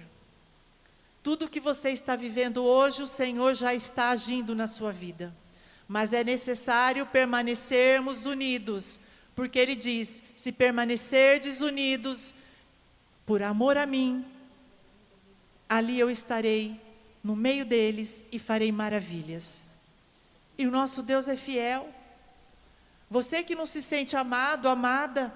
Tudo 1.22 1.48
que 1.48 1.60
você 1.60 1.88
está 1.88 2.14
vivendo 2.14 2.62
hoje, 2.62 3.02
o 3.02 3.06
Senhor 3.06 3.54
já 3.54 3.72
está 3.72 4.10
agindo 4.10 4.54
na 4.54 4.68
sua 4.68 4.92
vida 4.92 5.32
mas 5.88 6.12
é 6.12 6.22
necessário 6.22 7.06
permanecermos 7.06 8.26
unidos, 8.26 9.00
porque 9.34 9.58
ele 9.58 9.74
diz: 9.74 10.22
se 10.36 10.52
permanecerdes 10.52 11.62
unidos, 11.62 12.34
por 13.24 13.42
amor 13.42 13.78
a 13.78 13.86
mim, 13.86 14.24
ali 15.66 15.98
eu 15.98 16.10
estarei 16.10 16.78
no 17.24 17.34
meio 17.34 17.64
deles 17.64 18.24
e 18.30 18.38
farei 18.38 18.70
maravilhas. 18.70 19.70
E 20.58 20.66
o 20.66 20.70
nosso 20.70 21.02
Deus 21.02 21.26
é 21.26 21.36
fiel. 21.36 21.88
Você 23.10 23.42
que 23.42 23.54
não 23.54 23.64
se 23.64 23.82
sente 23.82 24.14
amado, 24.16 24.68
amada, 24.68 25.32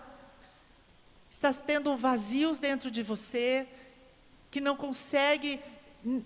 está 1.31 1.51
tendo 1.53 1.97
vazios 1.97 2.61
dentro 2.61 2.91
de 2.91 3.03
você, 3.03 3.67
que 4.51 4.61
não 4.61 4.77
consegue, 4.77 5.59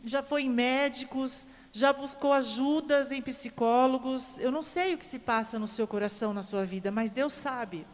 já 0.04 0.20
foi 0.22 0.42
em 0.42 0.50
médicos, 0.50 1.46
já 1.76 1.92
buscou 1.92 2.32
ajudas 2.32 3.12
em 3.12 3.20
psicólogos. 3.20 4.38
Eu 4.38 4.50
não 4.50 4.62
sei 4.62 4.94
o 4.94 4.98
que 4.98 5.04
se 5.04 5.18
passa 5.18 5.58
no 5.58 5.68
seu 5.68 5.86
coração, 5.86 6.32
na 6.32 6.42
sua 6.42 6.64
vida, 6.64 6.90
mas 6.90 7.10
Deus 7.10 7.34
sabe. 7.34 7.86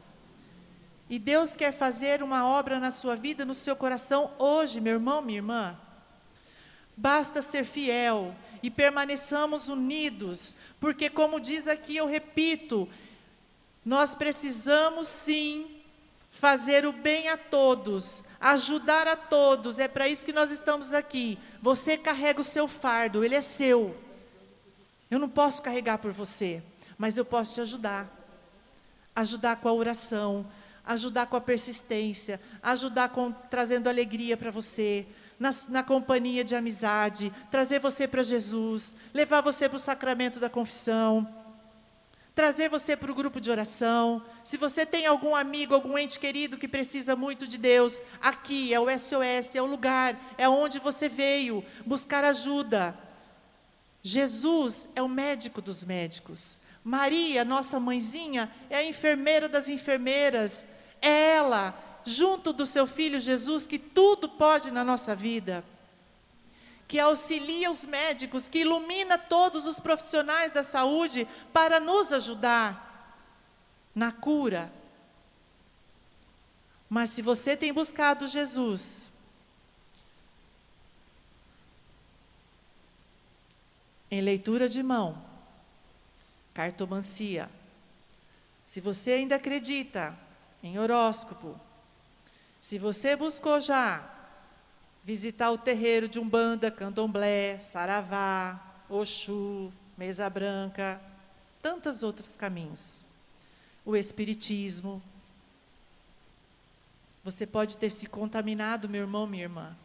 E 1.10 1.18
Deus 1.18 1.56
quer 1.56 1.72
fazer 1.72 2.22
uma 2.22 2.46
obra 2.46 2.78
na 2.78 2.92
sua 2.92 3.16
vida, 3.16 3.44
no 3.44 3.54
seu 3.54 3.74
coração, 3.74 4.30
hoje, 4.38 4.80
meu 4.80 4.94
irmão, 4.94 5.20
minha 5.20 5.38
irmã. 5.38 5.76
Basta 6.96 7.42
ser 7.42 7.64
fiel 7.64 8.32
e 8.62 8.70
permaneçamos 8.70 9.66
unidos, 9.66 10.54
porque, 10.78 11.10
como 11.10 11.40
diz 11.40 11.66
aqui, 11.66 11.96
eu 11.96 12.06
repito, 12.06 12.88
nós 13.84 14.14
precisamos 14.14 15.08
sim 15.08 15.71
fazer 16.42 16.84
o 16.84 16.92
bem 16.92 17.28
a 17.28 17.36
todos, 17.36 18.24
ajudar 18.40 19.06
a 19.06 19.14
todos, 19.14 19.78
é 19.78 19.86
para 19.86 20.08
isso 20.08 20.26
que 20.26 20.32
nós 20.32 20.50
estamos 20.50 20.92
aqui. 20.92 21.38
Você 21.62 21.96
carrega 21.96 22.40
o 22.40 22.44
seu 22.44 22.66
fardo, 22.66 23.22
ele 23.22 23.36
é 23.36 23.40
seu. 23.40 23.96
Eu 25.08 25.20
não 25.20 25.28
posso 25.28 25.62
carregar 25.62 25.98
por 25.98 26.10
você, 26.10 26.60
mas 26.98 27.16
eu 27.16 27.24
posso 27.24 27.54
te 27.54 27.60
ajudar. 27.60 28.10
Ajudar 29.14 29.54
com 29.54 29.68
a 29.68 29.72
oração, 29.72 30.44
ajudar 30.84 31.26
com 31.26 31.36
a 31.36 31.40
persistência, 31.40 32.40
ajudar 32.60 33.10
com 33.10 33.30
trazendo 33.30 33.88
alegria 33.88 34.36
para 34.36 34.50
você, 34.50 35.06
na, 35.38 35.50
na, 35.68 35.84
companhia 35.84 36.42
de 36.42 36.56
amizade, 36.56 37.32
trazer 37.52 37.78
você 37.78 38.08
para 38.08 38.24
Jesus, 38.24 38.96
levar 39.14 39.42
você 39.42 39.68
para 39.68 39.76
o 39.76 39.80
sacramento 39.80 40.40
da 40.40 40.50
confissão, 40.50 41.41
trazer 42.34 42.68
você 42.68 42.96
para 42.96 43.12
o 43.12 43.14
grupo 43.14 43.40
de 43.40 43.50
oração. 43.50 44.22
Se 44.42 44.56
você 44.56 44.86
tem 44.86 45.06
algum 45.06 45.34
amigo, 45.34 45.74
algum 45.74 45.98
ente 45.98 46.18
querido 46.18 46.56
que 46.56 46.66
precisa 46.66 47.14
muito 47.14 47.46
de 47.46 47.58
Deus, 47.58 48.00
aqui 48.20 48.72
é 48.72 48.80
o 48.80 48.86
SOS, 48.98 49.54
é 49.54 49.62
o 49.62 49.66
lugar, 49.66 50.34
é 50.38 50.48
onde 50.48 50.78
você 50.78 51.08
veio 51.08 51.64
buscar 51.84 52.24
ajuda. 52.24 52.96
Jesus 54.02 54.88
é 54.96 55.02
o 55.02 55.08
médico 55.08 55.60
dos 55.60 55.84
médicos. 55.84 56.60
Maria, 56.82 57.44
nossa 57.44 57.78
mãezinha, 57.78 58.50
é 58.68 58.76
a 58.76 58.84
enfermeira 58.84 59.48
das 59.48 59.68
enfermeiras. 59.68 60.66
É 61.00 61.36
ela, 61.36 61.74
junto 62.04 62.52
do 62.52 62.66
seu 62.66 62.86
filho 62.86 63.20
Jesus, 63.20 63.66
que 63.66 63.78
tudo 63.78 64.28
pode 64.28 64.70
na 64.70 64.82
nossa 64.82 65.14
vida. 65.14 65.64
Que 66.92 67.00
auxilia 67.00 67.70
os 67.70 67.86
médicos, 67.86 68.50
que 68.50 68.58
ilumina 68.58 69.16
todos 69.16 69.66
os 69.66 69.80
profissionais 69.80 70.52
da 70.52 70.62
saúde 70.62 71.26
para 71.50 71.80
nos 71.80 72.12
ajudar 72.12 73.16
na 73.94 74.12
cura. 74.12 74.70
Mas 76.90 77.08
se 77.08 77.22
você 77.22 77.56
tem 77.56 77.72
buscado 77.72 78.26
Jesus, 78.26 79.10
em 84.10 84.20
leitura 84.20 84.68
de 84.68 84.82
mão, 84.82 85.24
cartomancia. 86.52 87.48
Se 88.62 88.82
você 88.82 89.12
ainda 89.12 89.36
acredita 89.36 90.14
em 90.62 90.78
horóscopo, 90.78 91.58
se 92.60 92.78
você 92.78 93.16
buscou 93.16 93.62
já 93.62 94.11
visitar 95.04 95.50
o 95.50 95.58
terreiro 95.58 96.08
de 96.08 96.18
Umbanda, 96.18 96.70
Candomblé, 96.70 97.58
Saravá, 97.58 98.60
Oxu, 98.88 99.72
Mesa 99.96 100.28
Branca, 100.30 101.00
tantos 101.60 102.02
outros 102.02 102.36
caminhos. 102.36 103.04
O 103.84 103.96
Espiritismo. 103.96 105.02
Você 107.24 107.46
pode 107.46 107.78
ter 107.78 107.90
se 107.90 108.06
contaminado, 108.06 108.88
meu 108.88 109.02
irmão, 109.02 109.26
minha 109.26 109.44
irmã. 109.44 109.76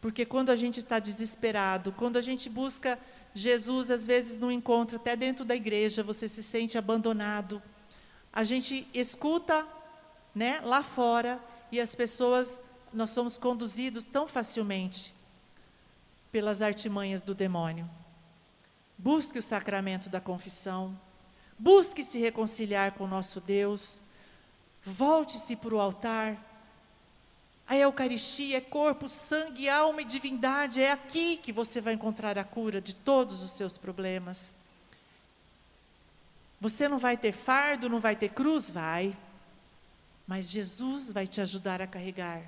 Porque 0.00 0.26
quando 0.26 0.50
a 0.50 0.56
gente 0.56 0.78
está 0.78 0.98
desesperado, 0.98 1.92
quando 1.92 2.16
a 2.16 2.22
gente 2.22 2.50
busca 2.50 2.98
Jesus, 3.34 3.90
às 3.90 4.06
vezes, 4.06 4.38
no 4.40 4.50
encontro, 4.50 4.96
até 4.96 5.14
dentro 5.14 5.44
da 5.44 5.54
igreja, 5.54 6.02
você 6.02 6.28
se 6.28 6.42
sente 6.42 6.76
abandonado. 6.76 7.62
A 8.32 8.44
gente 8.44 8.86
escuta 8.92 9.66
né, 10.34 10.60
lá 10.64 10.82
fora 10.82 11.40
e 11.70 11.80
as 11.80 11.94
pessoas, 11.94 12.60
nós 12.92 13.10
somos 13.10 13.38
conduzidos 13.38 14.04
tão 14.04 14.28
facilmente 14.28 15.14
pelas 16.30 16.62
artimanhas 16.62 17.22
do 17.22 17.34
demônio. 17.34 17.88
Busque 18.98 19.38
o 19.38 19.42
sacramento 19.42 20.08
da 20.08 20.20
confissão, 20.20 20.98
busque 21.58 22.04
se 22.04 22.18
reconciliar 22.18 22.92
com 22.92 23.04
o 23.04 23.08
nosso 23.08 23.40
Deus, 23.40 24.00
volte-se 24.84 25.56
para 25.56 25.74
o 25.74 25.80
altar, 25.80 26.38
a 27.72 27.76
Eucaristia 27.76 28.58
é 28.58 28.60
corpo, 28.60 29.08
sangue, 29.08 29.68
alma 29.68 30.02
e 30.02 30.04
divindade. 30.04 30.82
É 30.82 30.92
aqui 30.92 31.38
que 31.38 31.52
você 31.52 31.80
vai 31.80 31.94
encontrar 31.94 32.36
a 32.36 32.44
cura 32.44 32.82
de 32.82 32.94
todos 32.94 33.42
os 33.42 33.52
seus 33.52 33.78
problemas. 33.78 34.54
Você 36.60 36.86
não 36.86 36.98
vai 36.98 37.16
ter 37.16 37.32
fardo, 37.32 37.88
não 37.88 37.98
vai 37.98 38.14
ter 38.14 38.28
cruz? 38.28 38.68
Vai. 38.68 39.16
Mas 40.26 40.50
Jesus 40.50 41.10
vai 41.10 41.26
te 41.26 41.40
ajudar 41.40 41.80
a 41.80 41.86
carregar. 41.86 42.42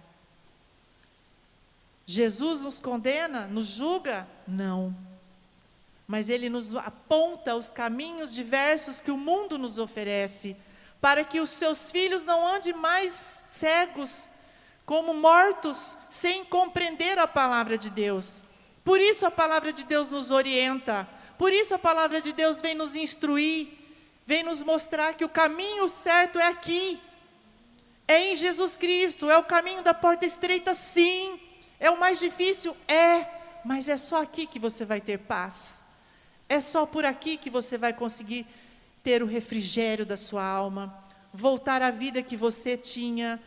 Jesus 2.06 2.60
nos 2.60 2.80
condena, 2.80 3.46
nos 3.46 3.66
julga? 3.66 4.26
Não. 4.46 4.94
Mas 6.06 6.28
ele 6.28 6.50
nos 6.50 6.74
aponta 6.74 7.56
os 7.56 7.72
caminhos 7.72 8.34
diversos 8.34 9.00
que 9.00 9.10
o 9.10 9.16
mundo 9.16 9.56
nos 9.56 9.78
oferece, 9.78 10.56
para 11.00 11.24
que 11.24 11.40
os 11.40 11.50
seus 11.50 11.90
filhos 11.90 12.24
não 12.24 12.46
andem 12.46 12.74
mais 12.74 13.44
cegos, 13.50 14.26
como 14.84 15.14
mortos 15.14 15.96
sem 16.10 16.44
compreender 16.44 17.18
a 17.18 17.26
palavra 17.26 17.78
de 17.78 17.90
Deus. 17.90 18.44
Por 18.84 19.00
isso 19.00 19.26
a 19.26 19.30
palavra 19.30 19.72
de 19.72 19.84
Deus 19.84 20.10
nos 20.10 20.30
orienta, 20.30 21.08
por 21.38 21.52
isso 21.52 21.74
a 21.74 21.78
palavra 21.78 22.20
de 22.20 22.32
Deus 22.32 22.60
vem 22.60 22.74
nos 22.74 22.94
instruir, 22.94 23.68
vem 24.26 24.42
nos 24.42 24.62
mostrar 24.62 25.14
que 25.14 25.24
o 25.24 25.28
caminho 25.28 25.88
certo 25.88 26.38
é 26.38 26.46
aqui, 26.48 27.00
é 28.06 28.30
em 28.32 28.36
Jesus 28.36 28.76
Cristo, 28.76 29.30
é 29.30 29.38
o 29.38 29.44
caminho 29.44 29.82
da 29.82 29.94
porta 29.94 30.26
estreita, 30.26 30.74
sim, 30.74 31.40
é 31.78 31.90
o 31.90 31.98
mais 31.98 32.18
difícil, 32.18 32.76
é, 32.86 33.26
mas 33.64 33.88
é 33.88 33.96
só 33.96 34.22
aqui 34.22 34.46
que 34.46 34.58
você 34.58 34.84
vai 34.84 35.00
ter 35.00 35.18
paz, 35.18 35.82
é 36.48 36.60
só 36.60 36.86
por 36.86 37.04
aqui 37.04 37.36
que 37.36 37.50
você 37.50 37.78
vai 37.78 37.92
conseguir 37.92 38.46
ter 39.02 39.22
o 39.22 39.26
refrigério 39.26 40.06
da 40.06 40.16
sua 40.16 40.44
alma, 40.44 40.94
voltar 41.32 41.82
à 41.82 41.90
vida 41.90 42.22
que 42.22 42.36
você 42.36 42.76
tinha 42.76 43.40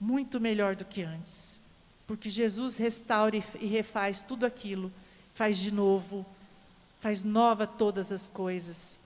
muito 0.00 0.40
melhor 0.40 0.74
do 0.74 0.84
que 0.84 1.02
antes. 1.02 1.60
Porque 2.06 2.28
Jesus 2.28 2.76
restaura 2.76 3.36
e 3.36 3.66
refaz 3.66 4.22
tudo 4.22 4.44
aquilo, 4.44 4.92
faz 5.34 5.58
de 5.58 5.72
novo, 5.72 6.26
faz 7.00 7.22
nova 7.22 7.66
todas 7.66 8.10
as 8.10 8.28
coisas, 8.28 8.98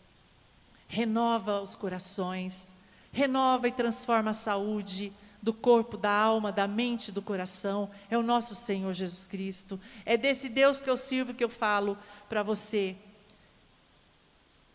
renova 0.88 1.60
os 1.60 1.74
corações, 1.74 2.74
renova 3.12 3.68
e 3.68 3.72
transforma 3.72 4.30
a 4.30 4.34
saúde 4.34 5.12
do 5.46 5.54
corpo, 5.54 5.96
da 5.96 6.10
alma, 6.10 6.50
da 6.50 6.66
mente, 6.66 7.12
do 7.12 7.22
coração. 7.22 7.88
É 8.10 8.18
o 8.18 8.22
nosso 8.22 8.56
Senhor 8.56 8.92
Jesus 8.92 9.28
Cristo. 9.28 9.78
É 10.04 10.16
desse 10.16 10.48
Deus 10.48 10.82
que 10.82 10.90
eu 10.90 10.96
sirvo 10.96 11.32
que 11.32 11.44
eu 11.44 11.48
falo 11.48 11.96
para 12.28 12.42
você. 12.42 12.96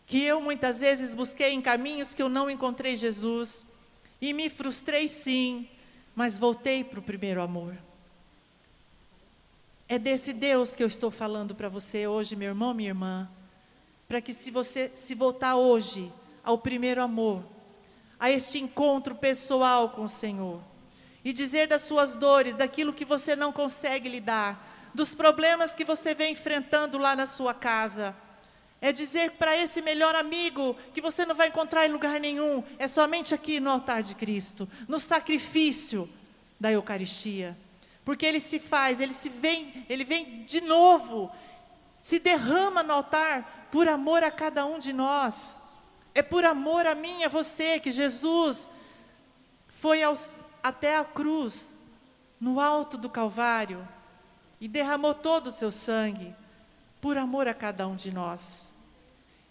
Que 0.06 0.24
eu 0.24 0.40
muitas 0.40 0.80
vezes 0.80 1.14
busquei 1.14 1.52
em 1.52 1.60
caminhos 1.60 2.14
que 2.14 2.22
eu 2.22 2.28
não 2.30 2.48
encontrei 2.48 2.96
Jesus 2.96 3.66
e 4.18 4.32
me 4.32 4.48
frustrei 4.48 5.08
sim, 5.08 5.68
mas 6.14 6.38
voltei 6.38 6.82
para 6.82 7.00
o 7.00 7.02
primeiro 7.02 7.42
amor. 7.42 7.76
É 9.86 9.98
desse 9.98 10.32
Deus 10.32 10.74
que 10.74 10.82
eu 10.82 10.88
estou 10.88 11.10
falando 11.10 11.54
para 11.54 11.68
você 11.68 12.06
hoje, 12.06 12.34
meu 12.34 12.48
irmão, 12.48 12.72
minha 12.72 12.88
irmã, 12.88 13.28
para 14.08 14.22
que 14.22 14.32
se 14.32 14.50
você 14.50 14.90
se 14.96 15.14
voltar 15.14 15.54
hoje 15.56 16.10
ao 16.42 16.56
primeiro 16.56 17.02
amor, 17.02 17.44
a 18.22 18.30
este 18.30 18.60
encontro 18.60 19.16
pessoal 19.16 19.88
com 19.88 20.02
o 20.02 20.08
Senhor, 20.08 20.62
e 21.24 21.32
dizer 21.32 21.66
das 21.66 21.82
suas 21.82 22.14
dores, 22.14 22.54
daquilo 22.54 22.92
que 22.92 23.04
você 23.04 23.34
não 23.34 23.50
consegue 23.50 24.08
lidar, 24.08 24.90
dos 24.94 25.12
problemas 25.12 25.74
que 25.74 25.84
você 25.84 26.14
vem 26.14 26.32
enfrentando 26.32 26.98
lá 26.98 27.16
na 27.16 27.26
sua 27.26 27.52
casa, 27.52 28.14
é 28.80 28.92
dizer 28.92 29.32
para 29.32 29.56
esse 29.56 29.82
melhor 29.82 30.14
amigo 30.14 30.76
que 30.94 31.00
você 31.00 31.26
não 31.26 31.34
vai 31.34 31.48
encontrar 31.48 31.84
em 31.84 31.90
lugar 31.90 32.20
nenhum, 32.20 32.62
é 32.78 32.86
somente 32.86 33.34
aqui 33.34 33.58
no 33.58 33.70
altar 33.70 34.04
de 34.04 34.14
Cristo, 34.14 34.68
no 34.86 35.00
sacrifício 35.00 36.08
da 36.60 36.70
Eucaristia. 36.70 37.58
Porque 38.04 38.24
ele 38.24 38.38
se 38.38 38.60
faz, 38.60 39.00
ele 39.00 39.14
se 39.14 39.28
vem, 39.30 39.84
ele 39.88 40.04
vem 40.04 40.44
de 40.44 40.60
novo, 40.60 41.28
se 41.98 42.20
derrama 42.20 42.84
no 42.84 42.92
altar 42.92 43.68
por 43.72 43.88
amor 43.88 44.22
a 44.22 44.30
cada 44.30 44.64
um 44.64 44.78
de 44.78 44.92
nós. 44.92 45.61
É 46.14 46.22
por 46.22 46.44
amor 46.44 46.86
a 46.86 46.94
mim, 46.94 47.24
a 47.24 47.28
você, 47.28 47.80
que 47.80 47.90
Jesus 47.90 48.68
foi 49.80 50.02
aos, 50.02 50.32
até 50.62 50.96
a 50.96 51.04
cruz, 51.04 51.78
no 52.40 52.60
alto 52.60 52.98
do 52.98 53.08
Calvário, 53.08 53.86
e 54.60 54.68
derramou 54.68 55.14
todo 55.14 55.48
o 55.48 55.52
seu 55.52 55.72
sangue, 55.72 56.34
por 57.00 57.16
amor 57.16 57.48
a 57.48 57.54
cada 57.54 57.88
um 57.88 57.96
de 57.96 58.12
nós. 58.12 58.72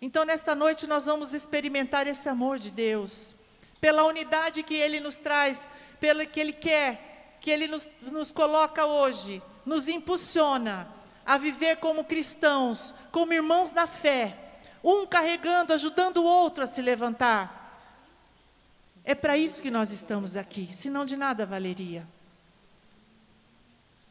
Então, 0.02 0.24
nesta 0.24 0.56
noite, 0.56 0.88
nós 0.88 1.06
vamos 1.06 1.34
experimentar 1.34 2.08
esse 2.08 2.30
amor 2.30 2.60
de 2.60 2.72
Deus, 2.72 3.36
pela 3.80 4.04
unidade 4.04 4.64
que 4.64 4.76
Ele 4.76 5.00
nos 5.00 5.18
traz, 5.20 5.66
pelo 6.00 6.26
que 6.26 6.40
Ele 6.40 6.54
quer, 6.54 7.38
que 7.42 7.50
Ele 7.50 7.68
nos, 7.68 7.90
nos 8.04 8.32
coloca 8.32 8.86
hoje, 8.86 9.42
nos 9.66 9.88
impulsiona 9.88 10.88
a 11.26 11.38
viver 11.38 11.78
como 11.78 12.04
cristãos, 12.04 12.94
como 13.12 13.34
irmãos 13.34 13.72
na 13.72 13.88
fé, 13.88 14.38
um 14.84 15.06
carregando, 15.06 15.74
ajudando 15.74 16.18
o 16.18 16.26
outro 16.26 16.64
a 16.64 16.68
se 16.68 16.82
levantar. 16.82 17.60
É 19.04 19.16
para 19.16 19.38
isso 19.38 19.62
que 19.62 19.72
nós 19.72 19.92
estamos 19.92 20.36
aqui, 20.36 20.70
senão 20.72 21.06
de 21.06 21.18
nada 21.18 21.46
valeria. 21.46 22.08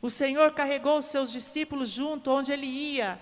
O 0.02 0.10
Senhor 0.10 0.52
carregou 0.52 0.98
os 0.98 1.06
seus 1.06 1.30
discípulos 1.30 1.90
junto 1.90 2.30
onde 2.30 2.52
ele 2.52 2.66
ia, 2.66 3.18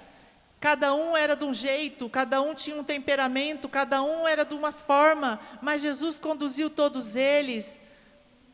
Cada 0.61 0.92
um 0.92 1.16
era 1.16 1.37
de 1.37 1.44
um 1.44 1.54
jeito, 1.54 2.08
cada 2.08 2.42
um 2.42 2.52
tinha 2.52 2.76
um 2.76 2.82
temperamento, 2.82 3.68
cada 3.68 4.02
um 4.02 4.26
era 4.26 4.44
de 4.44 4.54
uma 4.54 4.72
forma, 4.72 5.38
mas 5.62 5.82
Jesus 5.82 6.18
conduziu 6.18 6.68
todos 6.68 7.14
eles. 7.14 7.80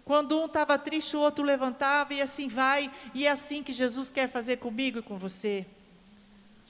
Quando 0.04 0.38
um 0.38 0.44
estava 0.44 0.76
triste, 0.76 1.16
o 1.16 1.20
outro 1.20 1.42
levantava 1.42 2.12
e 2.12 2.20
assim 2.20 2.46
vai, 2.46 2.90
e 3.14 3.26
é 3.26 3.30
assim 3.30 3.62
que 3.62 3.72
Jesus 3.72 4.12
quer 4.12 4.28
fazer 4.28 4.59
comigo 4.59 4.98
e 4.98 5.02
com 5.02 5.16
você. 5.16 5.64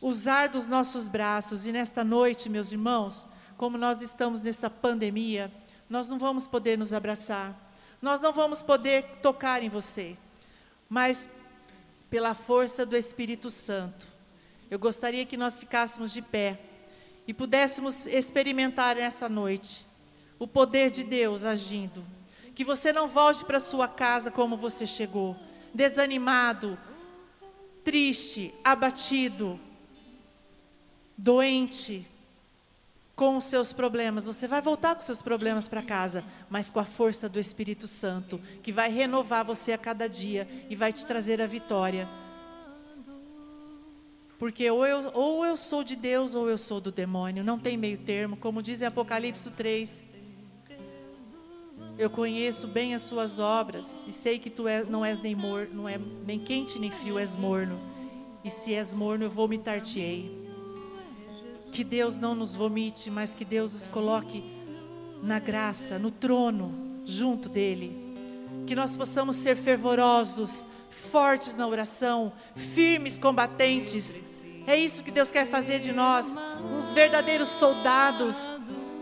Usar 0.01 0.49
dos 0.49 0.67
nossos 0.67 1.09
braços, 1.09 1.67
e 1.67 1.73
nesta 1.73 2.05
noite, 2.05 2.49
meus 2.49 2.73
irmãos, 2.73 3.27
como 3.57 3.79
nós 3.79 4.03
estamos 4.03 4.43
nessa 4.43 4.69
pandemia, 4.69 5.53
nós 5.89 6.09
não 6.09 6.19
vamos 6.19 6.47
poder 6.47 6.77
nos 6.77 6.93
abraçar, 6.93 7.55
nós 8.03 8.21
não 8.21 8.33
vamos 8.33 8.63
poder 8.63 9.05
tocar 9.23 9.63
em 9.63 9.69
você, 9.69 10.17
mas 10.89 11.31
pela 12.11 12.35
força 12.35 12.85
do 12.85 12.97
Espírito 12.97 13.51
Santo, 13.51 14.07
eu 14.71 14.79
gostaria 14.79 15.25
que 15.25 15.37
nós 15.37 15.59
ficássemos 15.59 16.13
de 16.13 16.21
pé 16.21 16.59
e 17.27 17.33
pudéssemos 17.33 18.07
experimentar 18.07 18.97
nessa 18.97 19.29
noite 19.29 19.87
o 20.39 20.47
poder 20.47 20.91
de 20.91 21.05
Deus 21.05 21.45
agindo. 21.45 22.05
Que 22.55 22.65
você 22.65 22.93
não 22.93 23.09
volte 23.09 23.45
para 23.45 23.59
sua 23.61 23.89
casa 23.89 24.31
como 24.31 24.57
você 24.57 24.87
chegou, 24.87 25.37
desanimado, 25.73 26.79
triste, 27.83 28.55
abatido, 28.63 29.59
doente, 31.17 32.07
com 33.17 33.37
os 33.37 33.45
seus 33.45 33.73
problemas. 33.73 34.27
Você 34.27 34.49
vai 34.49 34.61
voltar 34.61 34.95
com 34.95 35.01
os 35.01 35.07
seus 35.07 35.23
problemas 35.23 35.69
para 35.69 35.83
casa, 35.83 36.25
mas 36.51 36.71
com 36.71 36.81
a 36.81 36.85
força 36.85 37.29
do 37.29 37.39
Espírito 37.39 37.87
Santo, 37.87 38.41
que 38.63 38.73
vai 38.73 38.91
renovar 38.91 39.45
você 39.45 39.73
a 39.73 39.79
cada 39.79 40.09
dia 40.09 40.49
e 40.69 40.77
vai 40.77 40.93
te 40.93 41.07
trazer 41.07 41.41
a 41.41 41.47
vitória. 41.47 42.09
Porque 44.39 44.69
ou 44.71 44.85
eu, 44.85 45.11
ou 45.15 45.47
eu 45.47 45.57
sou 45.57 45.85
de 45.85 45.95
Deus 45.95 46.35
ou 46.35 46.51
eu 46.51 46.59
sou 46.59 46.81
do 46.81 46.91
demônio, 46.91 47.45
não 47.45 47.59
tem 47.59 47.77
meio 47.77 47.99
termo, 47.99 48.37
como 48.37 48.63
diz 48.63 48.83
em 48.83 48.87
Apocalipse 48.87 49.51
3. 49.53 50.15
Eu 51.97 52.11
conheço 52.11 52.67
bem 52.67 52.93
as 52.93 53.03
suas 53.03 53.39
obras 53.39 54.05
e 54.09 54.13
sei 54.13 54.41
que 54.41 54.51
tu 54.51 54.67
é, 54.67 54.83
não 54.83 55.05
és 55.05 55.21
nem 55.21 55.37
mor, 55.37 55.69
não 55.73 55.89
é 55.89 55.97
nem 56.27 56.41
quente 56.41 56.81
nem 56.81 56.91
frio, 56.91 57.21
és 57.21 57.37
morno. 57.37 57.81
E 58.43 58.51
se 58.51 58.75
és 58.75 58.93
morno, 58.93 59.25
eu 59.25 59.31
vomitar-te-ei. 59.31 60.44
Que 61.75 61.83
Deus 61.83 62.17
não 62.19 62.37
nos 62.37 62.55
vomite, 62.55 63.11
mas 63.11 63.35
que 63.35 63.45
Deus 63.45 63.73
nos 63.75 63.89
coloque 63.89 64.45
na 65.21 65.41
graça, 65.41 65.99
no 65.99 66.09
trono, 66.09 66.73
junto 67.05 67.49
dele. 67.49 68.15
Que 68.65 68.77
nós 68.77 68.97
possamos 68.97 69.35
ser 69.35 69.57
fervorosos, 69.57 70.69
fortes 71.11 71.57
na 71.57 71.67
oração, 71.67 72.33
firmes, 72.55 73.19
combatentes. 73.19 74.21
É 74.69 74.77
isso 74.77 75.03
que 75.03 75.11
Deus 75.11 75.33
quer 75.33 75.49
fazer 75.49 75.81
de 75.81 75.91
nós, 75.91 76.37
uns 76.73 76.93
verdadeiros 76.93 77.49
soldados, 77.49 78.53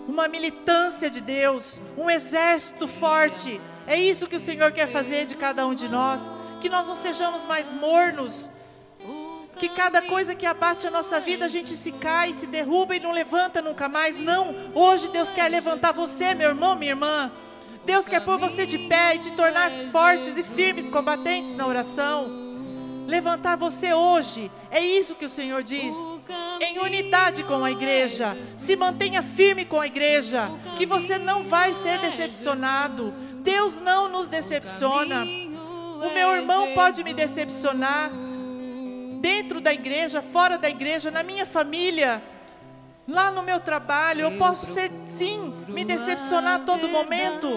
uma 0.09 0.27
militância 0.27 1.11
de 1.11 1.21
Deus, 1.21 1.79
um 1.99 2.09
exército 2.09 2.89
forte. 2.89 3.61
É 3.87 4.01
isso 4.01 4.27
que 4.27 4.37
o 4.37 4.41
Senhor 4.41 4.73
quer 4.73 4.91
fazer 4.91 5.27
de 5.27 5.37
cada 5.37 5.67
um 5.67 5.75
de 5.75 5.91
nós. 5.91 6.33
Que 6.59 6.71
nós 6.71 6.87
não 6.87 6.95
sejamos 6.95 7.45
mais 7.45 7.71
mornos, 7.71 8.49
que 9.63 9.69
cada 9.69 10.03
coisa 10.03 10.35
que 10.35 10.45
abate 10.45 10.89
a 10.89 10.91
nossa 10.91 11.21
vida, 11.21 11.45
a 11.45 11.49
gente 11.49 11.71
se 11.71 11.93
cai, 11.93 12.35
se 12.35 12.49
derruba 12.49 12.97
e 12.97 13.01
não 13.01 13.13
levanta 13.13 13.63
nunca 13.63 13.89
mais. 13.89 14.19
Não, 14.19 14.53
hoje 14.75 15.09
Deus 15.09 15.31
quer 15.31 15.49
levantar 15.49 15.93
você, 15.93 16.35
meu 16.35 16.49
irmão, 16.49 16.75
minha 16.75 16.91
irmã. 16.91 17.31
Deus 17.85 18.09
quer 18.09 18.25
pôr 18.25 18.41
você 18.41 18.67
de 18.67 18.77
pé 18.89 19.15
e 19.15 19.19
te 19.21 19.33
tornar 19.35 19.71
fortes 19.93 20.37
e 20.37 20.43
firmes, 20.43 20.89
combatentes 20.89 21.55
na 21.55 21.65
oração. 21.65 22.29
Levantar 23.07 23.57
você 23.57 23.95
hoje, 23.95 24.51
é 24.69 24.81
isso 24.81 25.15
que 25.15 25.27
o 25.27 25.31
Senhor 25.31 25.63
diz. 25.63 25.95
Em 26.61 26.81
unidade 26.81 27.45
com 27.45 27.65
a 27.65 27.71
igreja, 27.71 28.37
se 28.59 28.75
mantenha 28.75 29.23
firme 29.23 29.65
com 29.65 29.81
a 29.81 29.87
igreja, 29.87 30.51
que 30.77 30.85
você 30.85 31.19
não 31.19 31.45
vai 31.45 31.73
ser 31.73 32.01
decepcionado. 32.01 33.15
Deus 33.45 33.81
não 33.81 34.09
nos 34.09 34.29
decepciona. 34.29 35.23
O 35.23 36.13
meu 36.13 36.35
irmão 36.35 36.73
pode 36.75 37.05
me 37.05 37.15
decepcionar, 37.15 38.11
dentro 39.23 39.61
da 39.61 39.73
igreja, 39.73 40.21
fora 40.21 40.59
da 40.59 40.69
igreja, 40.69 41.09
na 41.11 41.23
minha 41.23 41.47
família, 41.47 42.21
lá 43.07 43.31
no 43.31 43.43
meu 43.45 43.61
trabalho. 43.61 44.23
Eu 44.23 44.33
posso 44.33 44.67
ser, 44.67 44.91
sim, 45.07 45.55
me 45.69 45.85
decepcionar 45.85 46.57
a 46.57 46.65
todo 46.65 46.89
momento. 46.89 47.49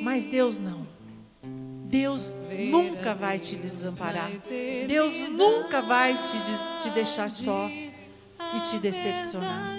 Mas 0.00 0.28
Deus 0.28 0.60
não. 0.60 0.86
Deus 1.42 2.34
nunca 2.70 3.14
vai 3.14 3.38
te 3.38 3.56
desamparar. 3.56 4.30
Deus 4.86 5.18
nunca 5.28 5.82
vai 5.82 6.14
te, 6.14 6.82
te 6.82 6.90
deixar 6.90 7.28
só 7.28 7.68
e 7.68 8.60
te 8.60 8.78
decepcionar. 8.78 9.78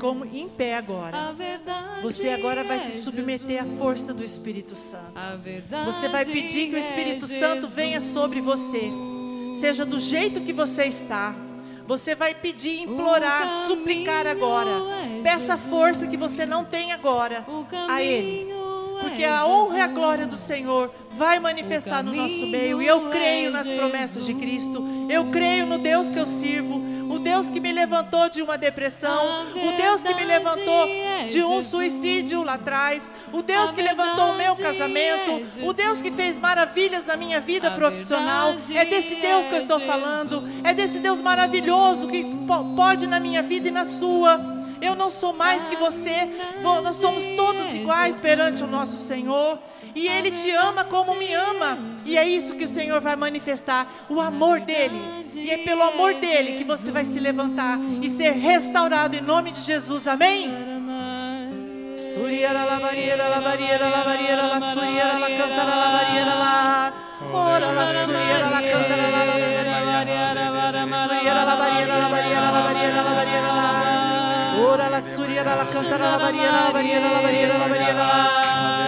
Como 0.00 0.24
em 0.24 0.48
pé 0.48 0.76
agora. 0.76 1.34
Você 2.02 2.30
agora 2.30 2.64
vai 2.64 2.80
se 2.80 3.02
submeter 3.02 3.62
à 3.62 3.66
força 3.78 4.14
do 4.14 4.24
Espírito 4.24 4.74
Santo. 4.74 5.12
Você 5.84 6.08
vai 6.08 6.24
pedir 6.24 6.70
que 6.70 6.76
o 6.76 6.78
Espírito 6.78 7.26
Santo 7.26 7.68
venha 7.68 8.00
sobre 8.00 8.40
você. 8.40 8.90
Seja 9.54 9.84
do 9.84 10.00
jeito 10.00 10.40
que 10.40 10.54
você 10.54 10.84
está. 10.84 11.34
Você 11.86 12.14
vai 12.14 12.34
pedir, 12.34 12.82
implorar, 12.82 13.50
suplicar 13.66 14.26
agora. 14.26 14.70
Peça 15.22 15.54
a 15.54 15.58
força 15.58 16.06
que 16.06 16.16
você 16.16 16.46
não 16.46 16.64
tem 16.64 16.92
agora 16.92 17.44
a 17.88 18.02
Ele. 18.02 18.50
Porque 19.00 19.24
a 19.24 19.46
honra 19.46 19.78
e 19.78 19.80
a 19.80 19.86
glória 19.86 20.26
do 20.26 20.36
Senhor 20.36 20.90
vai 21.16 21.38
manifestar 21.40 22.02
no 22.02 22.14
nosso 22.14 22.46
meio. 22.46 22.80
E 22.80 22.86
eu 22.86 23.10
creio 23.10 23.50
nas 23.50 23.66
promessas 23.66 24.24
de 24.24 24.32
Cristo. 24.34 24.82
Eu 25.10 25.26
creio 25.26 25.66
no 25.66 25.78
Deus 25.78 26.10
que 26.10 26.18
eu 26.18 26.26
sirvo 26.26 26.80
Deus 27.20 27.50
que 27.50 27.60
me 27.60 27.72
levantou 27.72 28.28
de 28.28 28.42
uma 28.42 28.58
depressão, 28.58 29.46
o 29.54 29.76
Deus 29.76 30.02
que 30.02 30.14
me 30.14 30.24
levantou 30.24 30.86
de 31.28 31.42
um 31.42 31.62
suicídio 31.62 32.42
lá 32.42 32.54
atrás, 32.54 33.10
o 33.32 33.42
Deus 33.42 33.72
que 33.72 33.82
levantou 33.82 34.32
o 34.32 34.36
meu 34.36 34.56
casamento, 34.56 35.64
o 35.64 35.72
Deus 35.72 36.02
que 36.02 36.10
fez 36.10 36.38
maravilhas 36.38 37.06
na 37.06 37.16
minha 37.16 37.40
vida 37.40 37.70
profissional. 37.70 38.54
É 38.74 38.84
desse 38.84 39.16
Deus 39.16 39.46
que 39.46 39.54
eu 39.54 39.58
estou 39.58 39.80
falando, 39.80 40.44
é 40.64 40.74
desse 40.74 40.98
Deus 40.98 41.20
maravilhoso 41.20 42.08
que 42.08 42.24
pode 42.76 43.06
na 43.06 43.20
minha 43.20 43.42
vida 43.42 43.68
e 43.68 43.70
na 43.70 43.84
sua. 43.84 44.40
Eu 44.80 44.96
não 44.96 45.10
sou 45.10 45.34
mais 45.34 45.66
que 45.66 45.76
você, 45.76 46.28
nós 46.62 46.96
somos 46.96 47.24
todos 47.36 47.74
iguais 47.74 48.18
perante 48.18 48.64
o 48.64 48.66
nosso 48.66 48.96
Senhor. 48.96 49.58
E 49.94 50.06
Ele 50.06 50.30
te 50.30 50.50
ama 50.50 50.84
como 50.84 51.14
me 51.16 51.32
ama. 51.32 51.78
E 52.04 52.16
é 52.16 52.26
isso 52.26 52.54
que 52.54 52.64
o 52.64 52.68
Senhor 52.68 53.00
vai 53.00 53.16
manifestar: 53.16 53.86
o 54.08 54.20
amor 54.20 54.60
dEle. 54.60 55.00
E 55.34 55.50
é 55.50 55.58
pelo 55.58 55.82
amor 55.82 56.14
dEle 56.14 56.58
que 56.58 56.64
você 56.64 56.90
vai 56.90 57.04
se 57.04 57.20
levantar 57.20 57.78
e 58.02 58.08
ser 58.08 58.32
restaurado 58.32 59.16
em 59.16 59.20
nome 59.20 59.50
de 59.50 59.60
Jesus. 59.60 60.06
Amém? 60.06 60.50
Suriera 61.94 62.64
la 62.64 62.78
barriera, 62.78 63.28
la 63.28 63.40
barriera, 63.40 63.88
la 63.88 64.60
suriera, 64.72 65.18
la 65.18 65.28
cantara, 65.28 65.76
la 65.76 65.90
barriera, 65.90 66.34
la. 66.34 66.92
Ora 67.32 67.72
la 67.72 68.04
suriera, 68.04 68.50
la 68.50 68.60
cantara, 68.60 69.10
la 69.10 69.20
Suriera 70.90 71.44
la 71.44 71.54
barriera, 71.54 71.98
la 71.98 72.08
barriera, 72.08 72.50
la 72.50 72.60
barriera, 72.60 73.02
la 73.02 73.12
barriera, 73.12 73.52
la. 73.52 74.56
Ora 74.58 74.88
la 74.88 75.00
suriera, 75.00 75.54
la 75.54 75.64
cantara, 75.64 76.10
la 76.10 76.18
barriera, 76.18 76.64
la 76.64 76.70
barriera, 76.72 77.10
la 77.10 77.20
barriera, 77.20 77.58
la 77.58 77.68
barriera, 77.68 77.94
la. 77.94 78.79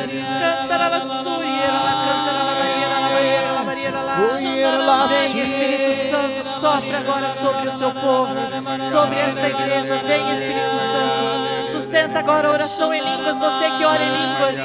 Vem 5.09 5.43
Espírito 5.43 5.93
Santo, 5.95 6.43
sopra 6.43 6.99
agora 6.99 7.31
sobre 7.31 7.69
o 7.69 7.73
seu 7.73 7.91
povo, 7.91 8.35
sobre 8.81 9.19
esta 9.19 9.49
igreja. 9.49 9.99
Vem 10.07 10.33
Espírito 10.33 10.79
Santo, 10.79 11.65
sustenta 11.65 12.19
agora 12.19 12.49
a 12.49 12.53
oração 12.53 12.93
em 12.93 13.03
línguas. 13.03 13.39
Você 13.39 13.71
que 13.71 13.85
ora 13.85 14.03
em 14.03 14.11
línguas, 14.11 14.57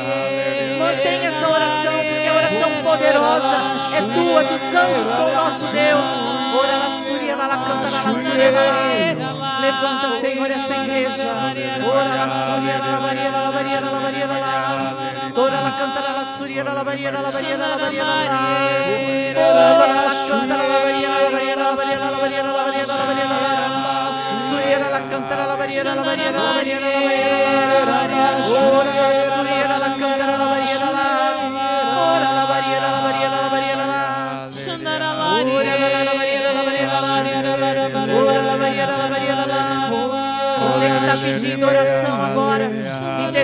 mantenha 0.80 1.30
essa 1.30 1.48
oração, 1.48 1.94
porque 1.94 2.28
a 2.28 2.36
oração 2.36 2.72
poderosa 2.84 3.58
é 3.96 4.02
tua, 4.14 4.44
dos 4.44 4.62
anjos 4.62 5.10
com 5.16 5.24
o 5.24 5.36
nosso 5.36 5.66
Deus. 5.72 6.12
Ora 6.60 6.78
la 6.78 6.90
suria, 6.90 7.36
la 7.36 7.58
canta 7.58 7.90
la 7.90 8.14
suria, 8.14 8.52
Levanta, 9.62 10.10
Senhor, 10.20 10.52
esta 10.52 10.74
igreja. 10.74 11.26
Ora 11.86 12.16
la 12.16 12.30
suria, 12.30 12.78
la 12.80 13.00
barriera, 13.00 13.42
la 13.42 13.52
barriera, 13.52 13.92
la 13.92 14.00
barriera, 14.00 14.40
la. 14.40 15.07
Tora 15.38 15.62
la 15.62 15.70
canta 15.78 16.02
la 16.02 16.26
suria, 16.26 16.64
la 16.64 16.82
barriera, 16.82 17.22
la 17.22 17.30
barriera, 17.30 17.68
la 17.68 17.78
barriera, 17.78 18.04
la. 18.04 19.38
Ora 19.78 19.94
la 19.94 20.26
canta 20.28 20.58
la 20.58 20.66
barriera, 20.68 21.14
la 21.22 21.30
barriera, 21.30 21.62
la 21.62 21.76
barriera, 21.76 22.10
la 22.10 22.18
barriera, 22.18 22.48
la 22.48 22.64
barriera, 22.64 22.88
la 22.88 23.06
barriera, 23.06 23.38
la. 23.38 24.10
Suria 24.34 24.80
la 24.90 25.00
canta 25.08 25.36
la 25.36 25.56
barriera, 25.56 25.94
la 25.94 26.02
barriera, 26.02 26.32
la 26.32 26.54
barriera, 26.54 26.82
la 26.82 26.90
barriera, 26.98 28.10
la. 28.10 28.50
Ora 28.50 28.94
la 28.98 29.22
suria, 29.30 29.78
la 29.78 29.90
canta 29.94 30.26
la 30.26 30.48
barriera, 30.48 30.90
la. 30.98 31.06
Ora 32.02 32.30
la 32.34 32.46
barriera, 32.50 32.88
la 32.90 33.02
barriera, 33.06 33.38
la 33.40 33.50
barriera, 33.54 33.86
la. 33.86 34.02
Ora 35.54 35.74
la 35.78 35.94
la 36.04 36.14
barriera, 36.18 36.50
la 36.52 36.64
barriera, 36.64 37.00
la. 37.00 37.14
Ora 38.26 38.42
la 38.42 38.56
barriera, 38.58 38.98
la 38.98 39.08
barriera, 39.08 39.46
la. 39.46 39.68
Você 40.60 40.90
que 40.90 40.98
está 40.98 41.16
pedindo 41.16 41.68
oração 41.68 42.22
agora, 42.26 42.57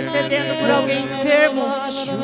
intercedendo 0.04 0.56
por 0.56 0.70
alguém 0.70 1.04
enfermo, 1.04 1.64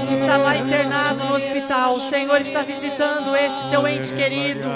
que 0.07 0.13
está 0.13 0.37
lá 0.37 0.57
internado 0.57 1.25
no 1.25 1.35
hospital. 1.35 1.93
O 1.93 1.99
Senhor 1.99 2.41
está 2.41 2.61
visitando 2.61 3.35
este 3.35 3.69
teu 3.69 3.87
ente 3.87 4.13
querido. 4.13 4.67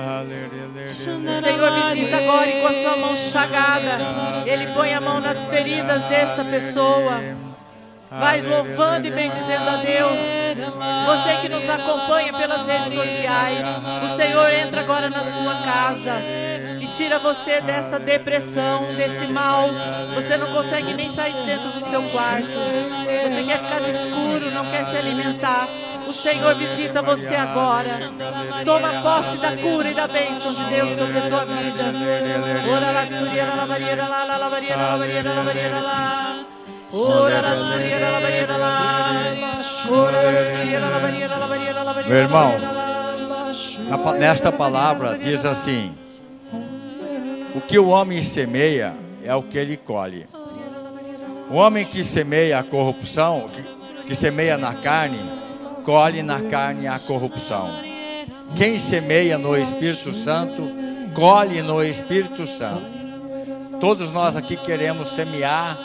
O 1.30 1.34
Senhor 1.34 1.72
visita 1.88 2.18
agora 2.18 2.50
e 2.50 2.62
com 2.62 2.68
a 2.68 2.74
sua 2.74 2.98
mão 2.98 3.16
chagada, 3.16 4.44
Ele 4.46 4.68
põe 4.68 4.94
a 4.94 5.02
mão 5.02 5.20
nas 5.20 5.48
feridas 5.48 6.04
dessa 6.04 6.44
pessoa. 6.46 7.20
Vai 8.10 8.42
louvando 8.42 9.08
e 9.08 9.12
bendizendo 9.12 9.68
a 9.68 9.78
Deus. 9.78 10.20
Você 11.08 11.38
que 11.38 11.50
nos 11.50 11.68
acompanha 11.68 12.32
pelas 12.32 12.66
redes 12.66 12.94
sociais, 12.94 13.66
o 14.04 14.10
Senhor 14.10 14.52
entra 14.52 14.82
agora 14.82 15.10
na 15.10 15.24
sua 15.24 15.56
casa 15.56 16.22
tira 16.94 17.18
você 17.20 17.60
dessa 17.62 18.00
depressão, 18.00 18.94
desse 18.96 19.28
mal. 19.28 19.70
Você 20.16 20.38
não 20.38 20.52
consegue 20.52 20.94
nem 20.94 21.10
sair 21.10 21.34
de 21.34 21.44
dentro 21.44 21.72
do 21.72 21.82
seu 21.82 22.04
quarto. 22.10 22.48
Você 23.24 23.44
quer 23.44 23.60
ficar 23.60 23.82
no 23.82 23.90
escuro, 23.90 24.52
não 24.52 24.66
quer 24.70 24.86
se 24.86 24.96
alimentar. 24.96 25.68
O 26.08 26.14
Senhor 26.14 26.54
visita 26.56 27.02
você 27.02 27.36
agora. 27.36 27.90
Toma 28.64 29.02
posse 29.02 29.38
da 29.38 29.58
cura 29.58 29.90
e 29.90 29.96
da 29.96 30.08
bênção 30.08 30.54
de 30.54 30.66
Deus 30.68 30.92
sobre 30.92 31.18
a 31.18 31.22
tua 31.22 31.46
vida. 31.46 31.84
Ora 32.76 32.92
la 32.92 33.06
suriera 33.06 33.56
la 33.56 33.66
barriera 33.66 34.08
la 34.08 34.24
la 34.24 34.38
la 34.38 34.50
barriera 34.50 34.92
la 34.92 34.98
barriera 34.98 35.34
la 35.34 35.44
barriera 35.44 35.80
la. 35.82 36.46
Ora 36.92 37.42
la 37.42 37.56
suriera 37.56 38.12
la 38.12 38.20
barriera 38.20 38.58
la. 38.58 38.74
Ora 39.90 40.22
la 40.22 40.52
suriera 40.52 40.90
la 40.90 41.00
barriera 41.00 41.38
la 41.38 41.48
barriera 41.48 41.84
la 41.84 41.94
barriera. 41.94 42.10
Meu 42.10 42.24
irmão, 42.24 42.84
Nesta 44.20 44.52
palavra 44.52 45.18
diz 45.18 45.46
assim: 45.46 45.94
O 47.56 47.62
que 47.62 47.78
o 47.78 47.90
homem 47.90 48.24
semeia 48.24 48.94
é 49.24 49.34
o 49.36 49.44
que 49.44 49.58
ele 49.58 49.78
colhe. 49.78 50.26
O 51.50 51.56
homem 51.56 51.86
que 51.86 52.04
semeia 52.04 52.60
a 52.60 52.64
corrupção, 52.64 53.48
que, 53.50 54.08
que 54.08 54.16
semeia 54.16 54.58
na 54.58 54.74
carne, 54.74 55.20
colhe 55.86 56.24
na 56.24 56.42
carne 56.42 56.88
a 56.88 56.98
corrupção. 56.98 57.70
Quem 58.56 58.80
semeia 58.80 59.38
no 59.38 59.56
Espírito 59.56 60.14
Santo, 60.14 60.64
colhe 61.14 61.62
no 61.62 61.84
Espírito 61.84 62.48
Santo. 62.48 62.86
Todos 63.80 64.14
nós 64.14 64.36
aqui 64.36 64.58
queremos 64.58 65.10
semear 65.10 65.78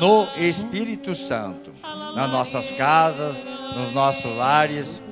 no 0.00 0.26
Espírito 0.36 1.14
Santo, 1.14 1.72
nas 2.14 2.30
nossas 2.30 2.70
casas, 2.72 3.36
nos 3.74 3.92
nossos 3.92 4.36
lares. 4.36 5.02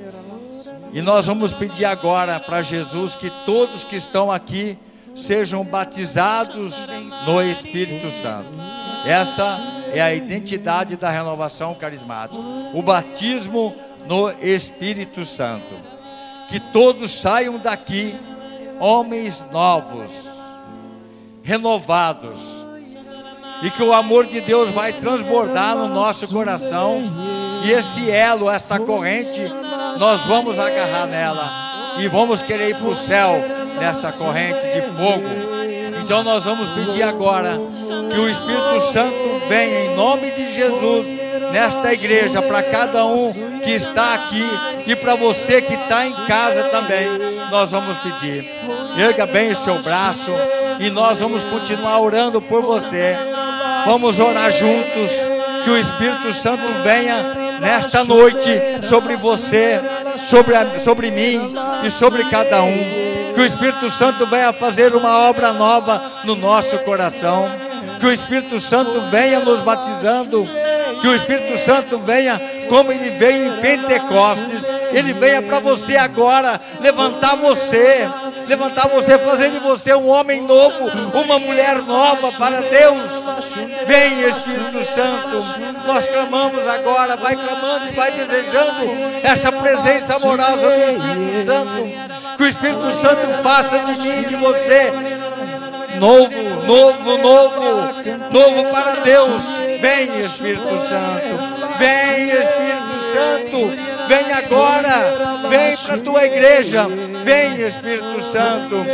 E 0.92 1.00
nós 1.00 1.26
vamos 1.26 1.54
pedir 1.54 1.84
agora 1.84 2.38
para 2.38 2.60
Jesus 2.60 3.14
que 3.14 3.30
todos 3.46 3.82
que 3.82 3.96
estão 3.96 4.30
aqui 4.30 4.76
sejam 5.14 5.64
batizados 5.64 6.74
no 7.26 7.42
Espírito 7.42 8.10
Santo. 8.22 8.48
Essa 9.04 9.60
é 9.92 10.00
a 10.00 10.14
identidade 10.14 10.96
da 10.96 11.10
renovação 11.10 11.74
carismática. 11.74 12.42
O 12.74 12.82
batismo 12.82 13.74
no 14.06 14.30
Espírito 14.40 15.24
Santo. 15.24 15.74
Que 16.48 16.60
todos 16.60 17.20
saiam 17.20 17.58
daqui 17.58 18.14
homens 18.78 19.42
novos, 19.50 20.10
renovados, 21.42 22.38
e 23.62 23.70
que 23.70 23.82
o 23.82 23.92
amor 23.92 24.26
de 24.26 24.40
Deus 24.40 24.70
vai 24.70 24.92
transbordar 24.92 25.76
no 25.76 25.88
nosso 25.88 26.28
coração. 26.28 27.00
E 27.64 27.70
esse 27.70 28.10
elo, 28.10 28.50
essa 28.50 28.78
corrente, 28.78 29.40
nós 29.98 30.20
vamos 30.22 30.58
agarrar 30.58 31.06
nela 31.06 31.96
e 32.00 32.08
vamos 32.08 32.42
querer 32.42 32.70
ir 32.70 32.76
para 32.76 32.88
o 32.88 32.96
céu 32.96 33.61
nessa 33.82 34.12
corrente 34.12 34.60
de 34.60 34.82
fogo. 34.92 35.24
Então 36.04 36.22
nós 36.22 36.44
vamos 36.44 36.68
pedir 36.70 37.02
agora 37.02 37.58
que 38.12 38.20
o 38.20 38.28
Espírito 38.28 38.92
Santo 38.92 39.42
venha 39.48 39.86
em 39.86 39.96
nome 39.96 40.30
de 40.30 40.54
Jesus 40.54 41.06
nesta 41.52 41.92
igreja 41.92 42.40
para 42.40 42.62
cada 42.62 43.04
um 43.04 43.32
que 43.62 43.72
está 43.72 44.14
aqui 44.14 44.48
e 44.86 44.94
para 44.94 45.16
você 45.16 45.60
que 45.60 45.74
está 45.74 46.06
em 46.06 46.12
casa 46.26 46.64
também. 46.64 47.06
Nós 47.50 47.70
vamos 47.72 47.98
pedir. 47.98 48.48
Erga 48.96 49.26
bem 49.26 49.50
o 49.50 49.56
seu 49.56 49.82
braço 49.82 50.30
e 50.78 50.88
nós 50.88 51.18
vamos 51.18 51.42
continuar 51.44 52.00
orando 52.00 52.40
por 52.40 52.62
você. 52.62 53.16
Vamos 53.84 54.20
orar 54.20 54.50
juntos 54.52 55.10
que 55.64 55.70
o 55.70 55.78
Espírito 55.78 56.32
Santo 56.34 56.64
venha 56.84 57.58
nesta 57.60 58.04
noite 58.04 58.48
sobre 58.88 59.16
você, 59.16 59.80
sobre, 60.30 60.54
sobre 60.80 61.10
mim 61.10 61.40
e 61.84 61.90
sobre 61.90 62.24
cada 62.30 62.62
um. 62.62 63.11
Que 63.34 63.40
o 63.40 63.46
Espírito 63.46 63.90
Santo 63.90 64.26
venha 64.26 64.52
fazer 64.52 64.94
uma 64.94 65.28
obra 65.28 65.52
nova 65.52 66.02
no 66.24 66.36
nosso 66.36 66.78
coração. 66.80 67.48
Que 67.98 68.06
o 68.06 68.12
Espírito 68.12 68.60
Santo 68.60 69.00
venha 69.10 69.40
nos 69.40 69.60
batizando. 69.60 70.46
Que 71.00 71.08
o 71.08 71.14
Espírito 71.14 71.58
Santo 71.58 71.98
venha 71.98 72.40
como 72.68 72.90
ele 72.90 73.10
veio 73.10 73.54
em 73.54 73.60
Pentecostes. 73.60 74.64
Ele 74.92 75.12
venha 75.14 75.42
para 75.42 75.58
você 75.58 75.96
agora, 75.96 76.60
levantar 76.80 77.36
você, 77.36 78.08
levantar 78.46 78.88
você, 78.88 79.18
fazer 79.18 79.50
de 79.50 79.58
você 79.58 79.94
um 79.94 80.08
homem 80.08 80.42
novo, 80.42 80.90
uma 81.14 81.38
mulher 81.38 81.82
nova 81.82 82.30
para 82.32 82.60
Deus. 82.60 83.02
Vem 83.86 84.28
Espírito 84.28 84.84
Santo, 84.94 85.44
nós 85.86 86.06
clamamos 86.06 86.66
agora, 86.66 87.16
vai 87.16 87.36
clamando 87.36 87.88
e 87.88 87.92
vai 87.92 88.12
desejando 88.12 88.84
essa 89.22 89.50
presença 89.50 90.16
amorosa 90.16 90.56
do 90.56 90.90
Espírito 90.90 91.46
Santo. 91.46 92.21
Que 92.42 92.46
o 92.46 92.48
Espírito 92.48 92.90
Santo 92.94 93.40
faça 93.44 93.78
de 93.78 94.08
e 94.08 94.24
de 94.24 94.34
você 94.34 94.92
novo, 96.00 96.42
novo, 96.66 97.18
novo, 97.18 97.70
novo 98.32 98.72
para 98.72 98.96
Deus. 98.96 99.44
Vem 99.80 100.20
Espírito 100.24 100.66
Santo, 100.88 101.78
vem 101.78 102.30
Espírito 102.30 102.98
Santo. 103.14 103.92
Vem 104.08 104.32
agora, 104.32 105.48
vem 105.48 105.76
para 105.76 105.94
a 105.94 105.98
tua 105.98 106.24
igreja, 106.24 106.88
vem 107.22 107.62
Espírito 107.62 108.24
Santo. 108.32 108.84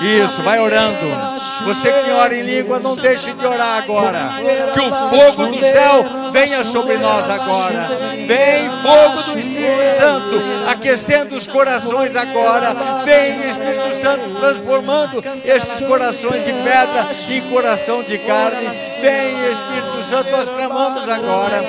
Isso, 0.00 0.42
vai 0.42 0.60
orando. 0.60 1.38
Você 1.64 1.90
que 1.90 2.10
ora 2.10 2.34
em 2.34 2.42
língua, 2.42 2.78
não 2.78 2.94
deixe 2.94 3.32
de 3.32 3.46
orar 3.46 3.78
agora. 3.78 4.32
Que 4.72 4.80
o 4.80 4.90
fogo 4.90 5.46
do 5.46 5.58
céu 5.58 6.04
venha 6.32 6.64
sobre 6.64 6.98
nós 6.98 7.28
agora. 7.28 7.88
Vem 8.26 8.70
fogo 8.82 9.32
do 9.32 9.38
Espírito 9.40 9.98
Santo, 9.98 10.42
aquecendo 10.68 11.34
os 11.34 11.46
corações 11.48 12.14
agora. 12.14 12.74
Vem 13.04 13.50
Espírito 13.50 14.00
Santo, 14.00 14.40
transformando 14.40 15.24
esses 15.44 15.86
corações 15.86 16.44
de 16.44 16.52
pedra 16.52 17.08
em 17.28 17.40
coração 17.50 18.02
de 18.02 18.18
carne. 18.18 18.68
Vem 19.00 19.52
Espírito 19.52 20.04
Santo, 20.10 20.30
nós 20.30 20.48
clamamos 20.48 21.08
agora. 21.08 21.64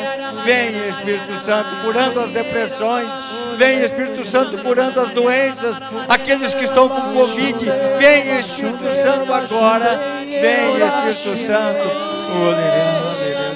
Vem 0.45 0.89
Espírito 0.89 1.39
Santo, 1.39 1.75
curando 1.83 2.19
as 2.19 2.29
depressões. 2.29 3.28
Vem 3.59 3.83
Espírito 3.83 4.23
Santo 4.25 4.57
curando 4.59 5.01
as 5.01 5.11
doenças, 5.11 5.75
aqueles 6.07 6.53
que 6.53 6.63
estão 6.63 6.87
com 6.87 7.13
Covid. 7.13 7.65
Vem 7.99 8.39
Espírito 8.39 8.85
Santo 9.03 9.33
agora. 9.33 9.99
Vem 10.23 10.77
Espírito 10.77 11.45
Santo. 11.45 11.89
Oh. 12.31 12.55
Oh. 12.61 12.79
Oh. 13.01 13.49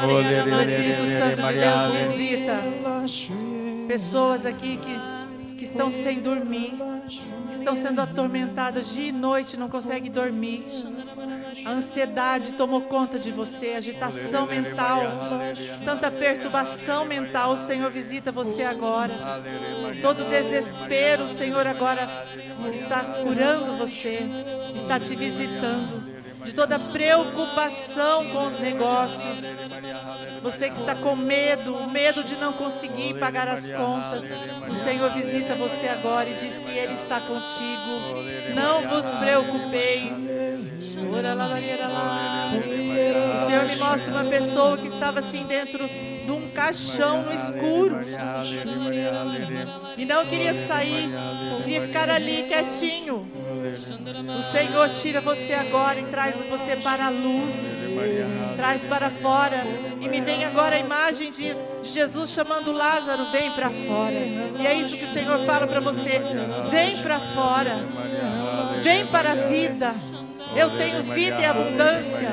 Oh, 0.00 0.20
Espírito 0.62 1.06
Santo 1.06 1.40
de 1.42 1.52
Deus 1.58 1.90
visita 2.16 2.54
pessoas 3.86 4.44
aqui 4.44 4.76
que, 4.76 4.98
que 5.58 5.64
estão 5.64 5.90
sem 5.90 6.20
dormir, 6.20 6.72
que 7.48 7.54
estão 7.54 7.74
sendo 7.74 8.00
atormentadas 8.00 8.92
dia 8.92 9.08
e 9.08 9.12
noite, 9.12 9.56
não 9.56 9.68
conseguem 9.68 10.10
dormir. 10.10 10.64
A 11.66 11.70
ansiedade 11.70 12.52
tomou 12.52 12.82
conta 12.82 13.18
de 13.18 13.32
você, 13.32 13.74
agitação 13.74 14.46
mental, 14.46 15.02
tanta 15.84 16.10
perturbação 16.10 17.04
mental. 17.04 17.52
O 17.52 17.56
Senhor 17.56 17.90
visita 17.90 18.30
você 18.30 18.62
agora. 18.62 19.42
Todo 20.00 20.24
desespero, 20.24 21.24
o 21.24 21.28
Senhor 21.28 21.66
agora 21.66 22.26
está 22.72 23.02
curando 23.24 23.76
você, 23.76 24.20
está 24.76 25.00
te 25.00 25.16
visitando. 25.16 26.16
De 26.44 26.54
toda 26.54 26.78
preocupação 26.78 28.30
com 28.30 28.46
os 28.46 28.58
negócios, 28.60 29.44
você 30.42 30.68
que 30.68 30.78
está 30.78 30.94
com 30.94 31.16
medo, 31.16 31.86
medo 31.88 32.22
de 32.22 32.36
não 32.36 32.52
conseguir 32.52 33.14
pagar 33.18 33.48
as 33.48 33.68
contas, 33.70 34.32
o 34.68 34.74
Senhor 34.74 35.10
visita 35.12 35.54
você 35.54 35.88
agora 35.88 36.28
e 36.30 36.34
diz 36.34 36.58
que 36.58 36.70
Ele 36.70 36.92
está 36.92 37.20
contigo. 37.20 38.22
Não 38.54 38.88
vos 38.88 39.12
preocupeis. 39.14 40.30
O 43.34 43.46
Senhor 43.46 43.64
me 43.64 43.76
mostra 43.76 44.12
uma 44.12 44.24
pessoa 44.24 44.76
que 44.78 44.86
estava 44.86 45.18
assim 45.18 45.44
dentro 45.44 45.88
de 45.88 46.30
um 46.30 46.37
caixão 46.58 47.22
no 47.22 47.32
escuro 47.32 48.00
e 49.96 50.04
não 50.04 50.26
queria 50.26 50.52
sair, 50.52 51.08
queria 51.62 51.82
ficar 51.82 52.10
ali 52.10 52.42
quietinho. 52.48 53.28
O 54.36 54.42
Senhor 54.42 54.90
tira 54.90 55.20
você 55.20 55.54
agora 55.54 56.00
e 56.00 56.04
traz 56.06 56.42
você 56.50 56.74
para 56.74 57.06
a 57.06 57.10
luz, 57.10 57.84
traz 58.56 58.84
para 58.84 59.08
fora. 59.08 59.62
E 60.00 60.08
me 60.08 60.20
vem 60.20 60.44
agora 60.44 60.74
a 60.74 60.80
imagem 60.80 61.30
de 61.30 61.54
Jesus 61.84 62.30
chamando 62.30 62.72
Lázaro: 62.72 63.30
vem 63.30 63.52
para 63.52 63.70
fora. 63.70 64.14
E 64.58 64.66
é 64.66 64.74
isso 64.74 64.96
que 64.96 65.04
o 65.04 65.12
Senhor 65.12 65.38
fala 65.46 65.66
para 65.66 65.80
você: 65.80 66.20
vem 66.70 66.96
para 66.98 67.20
fora, 67.20 67.76
vem 68.82 69.06
para 69.06 69.30
a 69.30 69.34
vida. 69.34 69.94
Eu 70.56 70.70
tenho 70.70 71.02
vida 71.02 71.40
e 71.40 71.44
abundância. 71.44 72.28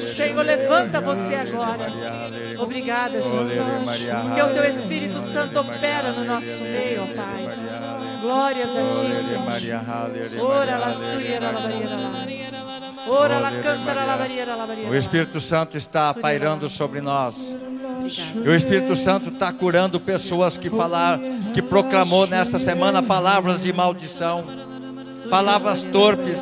Senhor, 0.00 0.44
levanta 0.44 1.00
você 1.00 1.34
agora. 1.34 1.92
Obrigada, 2.58 3.20
Jesus. 3.20 3.86
Porque 4.22 4.42
o 4.42 4.48
teu 4.54 4.64
Espírito 4.64 5.20
Santo 5.20 5.60
opera 5.60 6.12
no 6.12 6.24
nosso 6.24 6.62
meio, 6.62 7.02
ó 7.02 7.06
Pai. 7.06 7.58
Glórias 8.20 8.70
a 8.74 8.82
ti, 8.82 9.14
Senhor. 9.14 10.50
Ora 10.50 10.78
la 10.78 10.92
suia 10.92 11.40
la. 11.40 11.52
Ora 13.06 13.38
la 13.38 13.50
la. 13.50 14.88
O 14.90 14.94
Espírito 14.94 15.40
Santo 15.40 15.76
está 15.76 16.12
pairando 16.14 16.68
sobre 16.68 17.00
nós. 17.00 17.34
E 18.44 18.48
o 18.48 18.54
Espírito 18.54 18.96
Santo 18.96 19.28
está 19.28 19.52
curando 19.52 20.00
pessoas 20.00 20.56
que 20.56 20.70
falaram, 20.70 21.20
que 21.52 21.60
proclamou 21.60 22.26
nessa 22.26 22.58
semana 22.58 23.02
palavras 23.02 23.62
de 23.62 23.72
maldição, 23.72 24.44
palavras 25.30 25.84
torpes, 25.84 26.40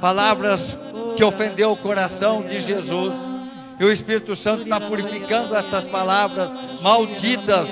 palavras 0.00 0.76
que 1.16 1.24
ofendeu 1.24 1.72
o 1.72 1.76
coração 1.76 2.42
de 2.42 2.60
Jesus. 2.60 3.14
E 3.78 3.84
o 3.84 3.92
Espírito 3.92 4.34
Santo 4.34 4.62
está 4.62 4.80
purificando 4.80 5.54
estas 5.54 5.86
palavras 5.86 6.50
malditas 6.80 7.68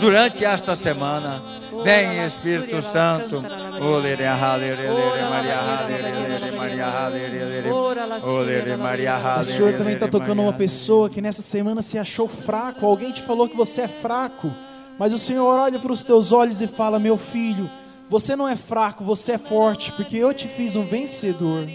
durante 0.00 0.44
esta 0.44 0.74
semana. 0.74 1.42
Vem, 1.82 2.24
Espírito 2.24 2.80
Santo. 2.82 3.42
Olere, 3.80 4.24
halere, 4.24 4.82
lere, 4.82 5.22
Maria, 5.28 5.58
halere, 5.58 6.56
Maria, 6.56 6.86
halere, 6.86 7.44
lere. 7.44 7.70
Olere, 7.70 8.76
Maria, 8.76 9.14
halere, 9.14 9.40
O 9.40 9.44
Senhor 9.44 9.72
também 9.74 9.94
está 9.94 10.08
tocando 10.08 10.42
uma 10.42 10.52
pessoa 10.52 11.10
que 11.10 11.20
nessa 11.20 11.42
semana 11.42 11.82
se 11.82 11.98
achou 11.98 12.28
fraco. 12.28 12.86
Alguém 12.86 13.12
te 13.12 13.22
falou 13.22 13.48
que 13.48 13.56
você 13.56 13.82
é 13.82 13.88
fraco. 13.88 14.52
Mas 14.98 15.12
o 15.12 15.18
Senhor 15.18 15.44
olha 15.44 15.78
para 15.78 15.92
os 15.92 16.04
teus 16.04 16.32
olhos 16.32 16.60
e 16.62 16.66
fala: 16.66 16.98
Meu 16.98 17.16
filho, 17.16 17.68
você 18.14 18.36
não 18.36 18.46
é 18.46 18.54
fraco, 18.54 19.02
você 19.02 19.32
é 19.32 19.38
forte, 19.38 19.90
porque 19.90 20.16
eu 20.16 20.32
te 20.32 20.46
fiz 20.46 20.76
um 20.76 20.84
vencedor. 20.84 21.66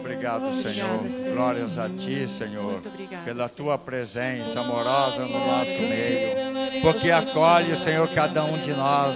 Obrigado, 0.00 0.50
Senhor. 0.50 1.34
Glórias 1.34 1.78
a 1.78 1.90
Ti, 1.90 2.26
Senhor, 2.26 2.72
Muito 2.72 2.88
obrigada, 2.88 3.22
pela. 3.22 3.48
Tua 3.50 3.76
presença 3.76 4.60
amorosa 4.60 5.26
no 5.26 5.46
nosso 5.46 5.78
meio, 5.78 6.80
porque 6.80 7.10
acolhe, 7.10 7.76
Senhor, 7.76 8.08
cada 8.14 8.42
um 8.44 8.58
de 8.58 8.72
nós. 8.72 9.14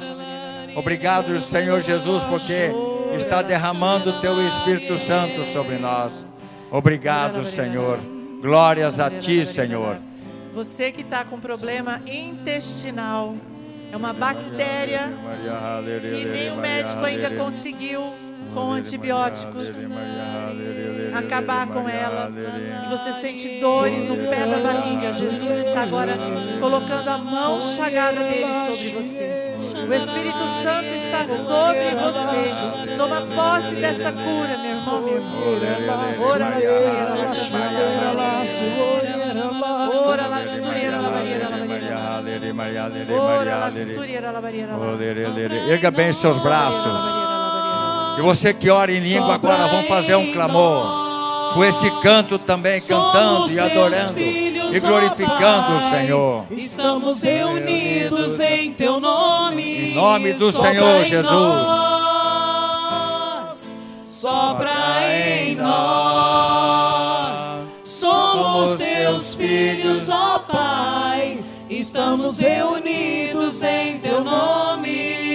Obrigado, 0.76 1.38
Senhor 1.40 1.80
Jesus, 1.80 2.22
porque 2.24 2.70
está 3.16 3.40
derramando 3.40 4.10
o 4.10 4.20
Teu 4.20 4.46
Espírito 4.46 4.98
Santo 4.98 5.42
sobre 5.54 5.78
nós. 5.78 6.12
Obrigado, 6.70 7.46
Senhor. 7.46 7.98
Glórias 8.42 9.00
a 9.00 9.10
Ti, 9.10 9.46
Senhor. 9.46 9.98
Você 10.54 10.92
que 10.92 11.00
está 11.00 11.24
com 11.24 11.40
problema 11.40 12.02
intestinal, 12.06 13.34
é 13.90 13.96
uma 13.96 14.12
bactéria 14.12 15.12
que 16.16 16.24
nem 16.26 16.52
o 16.52 16.56
médico 16.56 17.04
ainda 17.04 17.30
conseguiu, 17.30 18.12
com 18.54 18.72
antibióticos, 18.72 19.88
acabar 21.14 21.66
com 21.66 21.88
ela. 21.88 22.30
Que 22.82 22.88
você 22.88 23.12
sente 23.12 23.60
dores 23.60 24.08
no 24.08 24.16
pé 24.16 24.46
da 24.46 24.58
barriga. 24.58 25.12
Jesus 25.12 25.66
está 25.66 25.82
agora 25.82 26.16
colocando 26.60 27.08
a 27.08 27.18
mão 27.18 27.60
chagada 27.60 28.20
dele 28.20 28.54
sobre 28.66 28.88
você. 29.02 29.54
O 29.88 29.94
Espírito 29.94 30.46
Santo 30.46 30.94
está 30.94 31.28
sobre 31.28 31.90
você. 31.90 32.96
Toma 32.96 33.22
posse 33.22 33.74
dessa 33.76 34.12
cura, 34.12 34.58
meu 34.58 34.76
irmão, 34.76 35.02
minha 35.02 35.16
irmã. 35.16 35.38
Ora 36.30 36.48
la 36.48 36.62
suria, 36.62 37.14
la 37.14 37.34
suria, 37.34 38.12
la 38.12 38.44
suria. 38.44 39.18
Ora 39.94 40.22
la 40.22 40.28
barriera. 40.28 40.98
Ora 40.98 41.50
la 41.50 41.57
Erga 45.70 45.90
bem 45.90 46.12
seus 46.12 46.42
braços. 46.42 47.00
E 48.18 48.22
você 48.22 48.52
que 48.52 48.68
ora 48.68 48.92
em 48.92 48.98
língua 48.98 49.34
agora, 49.34 49.68
vamos 49.68 49.86
fazer 49.86 50.16
um 50.16 50.32
clamor. 50.32 51.08
Com 51.54 51.64
esse 51.64 51.90
canto 52.02 52.38
também, 52.38 52.80
cantando 52.80 53.50
e 53.50 53.58
adorando 53.58 54.20
e 54.20 54.80
glorificando 54.80 55.76
o 55.76 55.90
Senhor. 55.90 56.44
Estamos 56.50 57.22
reunidos 57.22 58.38
em 58.40 58.72
teu 58.72 59.00
nome. 59.00 59.90
Em 59.90 59.94
nome 59.94 60.32
do 60.34 60.52
Senhor 60.52 61.04
Jesus. 61.04 61.88
Sopra 64.04 64.72
em 65.10 65.54
nós. 65.54 67.28
Somos 67.84 68.76
teus 68.76 69.34
filhos, 69.34 70.08
ó 70.08 70.40
Pai. 70.40 70.97
Estamos 71.70 72.40
reunidos 72.40 73.62
em 73.62 73.98
teu 73.98 74.24
nome. 74.24 75.27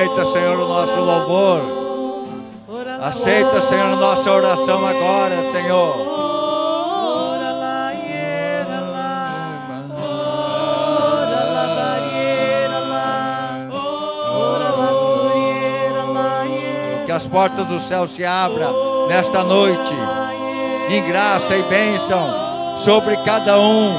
Aceita, 0.00 0.24
Senhor, 0.24 0.58
o 0.58 0.68
nosso 0.68 1.00
louvor. 1.00 1.60
Aceita, 3.02 3.60
Senhor, 3.60 3.92
a 3.92 3.96
nossa 3.96 4.30
oração 4.30 4.86
agora, 4.86 5.50
Senhor. 5.52 6.09
Portas 17.30 17.64
do 17.66 17.80
céu 17.80 18.06
se 18.06 18.24
abram 18.24 19.06
nesta 19.08 19.42
noite, 19.42 19.94
em 20.90 21.02
graça 21.04 21.56
e 21.56 21.62
bênção 21.62 22.76
sobre 22.84 23.16
cada 23.18 23.58
um 23.58 23.92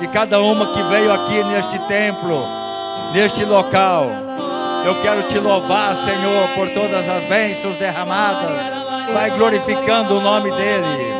e 0.00 0.08
cada 0.08 0.40
uma 0.40 0.66
que 0.66 0.82
veio 0.84 1.12
aqui 1.12 1.44
neste 1.44 1.78
templo, 1.80 2.46
neste 3.12 3.44
local. 3.44 4.06
Eu 4.84 5.00
quero 5.00 5.22
te 5.24 5.38
louvar, 5.38 5.94
Senhor, 5.96 6.48
por 6.56 6.68
todas 6.70 7.08
as 7.08 7.24
bênçãos 7.24 7.76
derramadas. 7.76 8.50
Vai 9.12 9.30
glorificando 9.30 10.16
o 10.16 10.20
nome 10.20 10.50
dEle. 10.52 11.11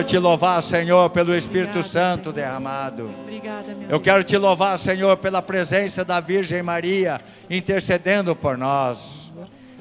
Quero 0.00 0.04
te 0.04 0.18
louvar, 0.18 0.62
Senhor, 0.62 1.10
pelo 1.10 1.36
Espírito 1.36 1.78
Obrigada, 1.78 1.88
Santo 1.88 2.22
Senhor. 2.22 2.32
derramado. 2.34 3.10
Obrigada, 3.22 3.66
meu 3.68 3.82
Eu 3.82 3.88
Deus. 3.88 4.02
quero 4.02 4.24
te 4.24 4.36
louvar, 4.36 4.78
Senhor, 4.78 5.16
pela 5.18 5.42
presença 5.42 6.04
da 6.04 6.20
Virgem 6.20 6.62
Maria 6.62 7.20
intercedendo 7.50 8.34
por 8.34 8.56
nós. 8.56 8.98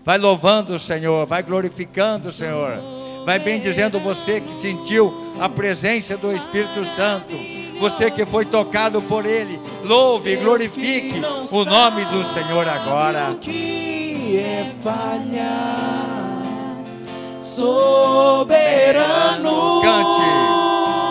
Vai 0.04 0.18
louvando 0.18 0.76
o 0.76 0.80
Senhor, 0.80 1.26
vai 1.26 1.44
glorificando 1.44 2.30
o 2.30 2.32
Senhor. 2.32 3.00
Vai 3.26 3.38
bendizendo 3.40 4.00
você 4.00 4.42
que 4.42 4.54
sentiu 4.54 5.34
a 5.40 5.48
presença 5.48 6.18
do 6.18 6.36
Espírito 6.36 6.86
Santo. 6.96 7.34
Você 7.80 8.10
que 8.12 8.26
foi 8.26 8.44
tocado 8.46 9.02
por 9.04 9.26
Ele. 9.26 9.60
Louve 9.84 10.32
e 10.34 10.36
glorifique 10.36 11.22
o 11.52 11.64
nome 11.64 12.04
do 12.06 12.26
Senhor 12.34 12.68
agora. 12.68 13.32
O 13.32 13.36
que 13.36 14.38
é 14.38 14.70
falhar, 14.84 16.19
soberano. 17.60 19.52
Cante. 19.82 20.30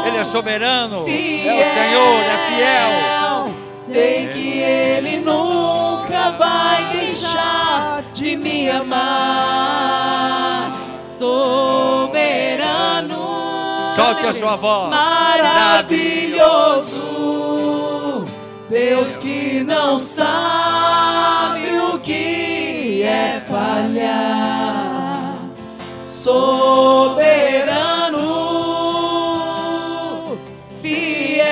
Ele 0.07 0.17
é 0.17 0.25
soberano. 0.25 0.97
É 0.97 1.01
o 1.01 1.75
Senhor, 1.75 2.25
é 2.25 2.39
fiel. 2.49 2.91
Sei 3.87 4.29
que 4.29 4.61
Ele 4.61 5.19
nunca 5.19 6.31
vai 6.33 6.85
deixar 6.93 8.03
de 8.15 8.37
me 8.37 8.71
amar. 8.71 10.73
Soberano. 11.19 13.19
Solte 13.95 14.27
a 14.27 14.33
sua 14.35 14.57
voz. 14.57 14.91
Maravilhoso. 14.91 17.03
Deus 18.71 19.17
que 19.17 19.65
não 19.67 19.99
sabe 19.99 21.79
o 21.93 21.99
que 21.99 23.03
é 23.03 23.41
falhar. 23.49 24.78
Soberano, 26.19 27.79
fiel, 30.83 31.45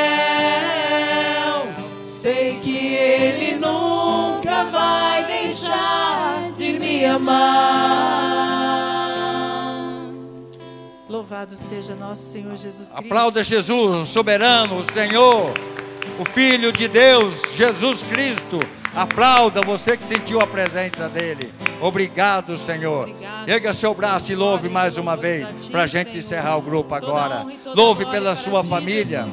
sei 2.04 2.58
que 2.58 2.76
Ele 2.76 3.58
nunca 3.58 4.64
vai 4.64 5.24
deixar 5.24 6.50
de 6.52 6.80
me 6.80 7.04
amar. 7.04 7.76
Louvado 11.08 11.54
seja 11.54 11.94
nosso 11.94 12.24
Senhor 12.32 12.56
Jesus 12.56 12.90
Cristo. 12.92 13.06
Aplauda 13.06 13.44
Jesus, 13.44 13.96
o 13.96 14.04
soberano, 14.04 14.80
o 14.80 14.92
Senhor, 14.92 15.54
o 16.18 16.24
Filho 16.24 16.72
de 16.72 16.88
Deus, 16.88 17.40
Jesus 17.54 18.02
Cristo. 18.02 18.58
Aplauda 18.96 19.62
você 19.62 19.96
que 19.96 20.04
sentiu 20.04 20.40
a 20.40 20.46
presença 20.46 21.08
dele. 21.08 21.54
Obrigado, 21.81 22.57
Senhor. 22.57 23.09
Obrigado. 23.09 23.49
Erga 23.49 23.72
seu 23.74 23.95
braço 23.95 24.33
e 24.33 24.35
louve 24.35 24.68
mais 24.68 24.97
uma 24.97 25.16
vez, 25.16 25.68
para 25.68 25.83
a 25.83 25.87
gente 25.87 26.11
Senhor. 26.12 26.24
encerrar 26.24 26.57
o 26.57 26.62
grupo 26.62 26.95
agora. 26.95 27.47
Louve 27.74 28.07
pela 28.07 28.35
sua 28.35 28.64
família. 28.64 29.27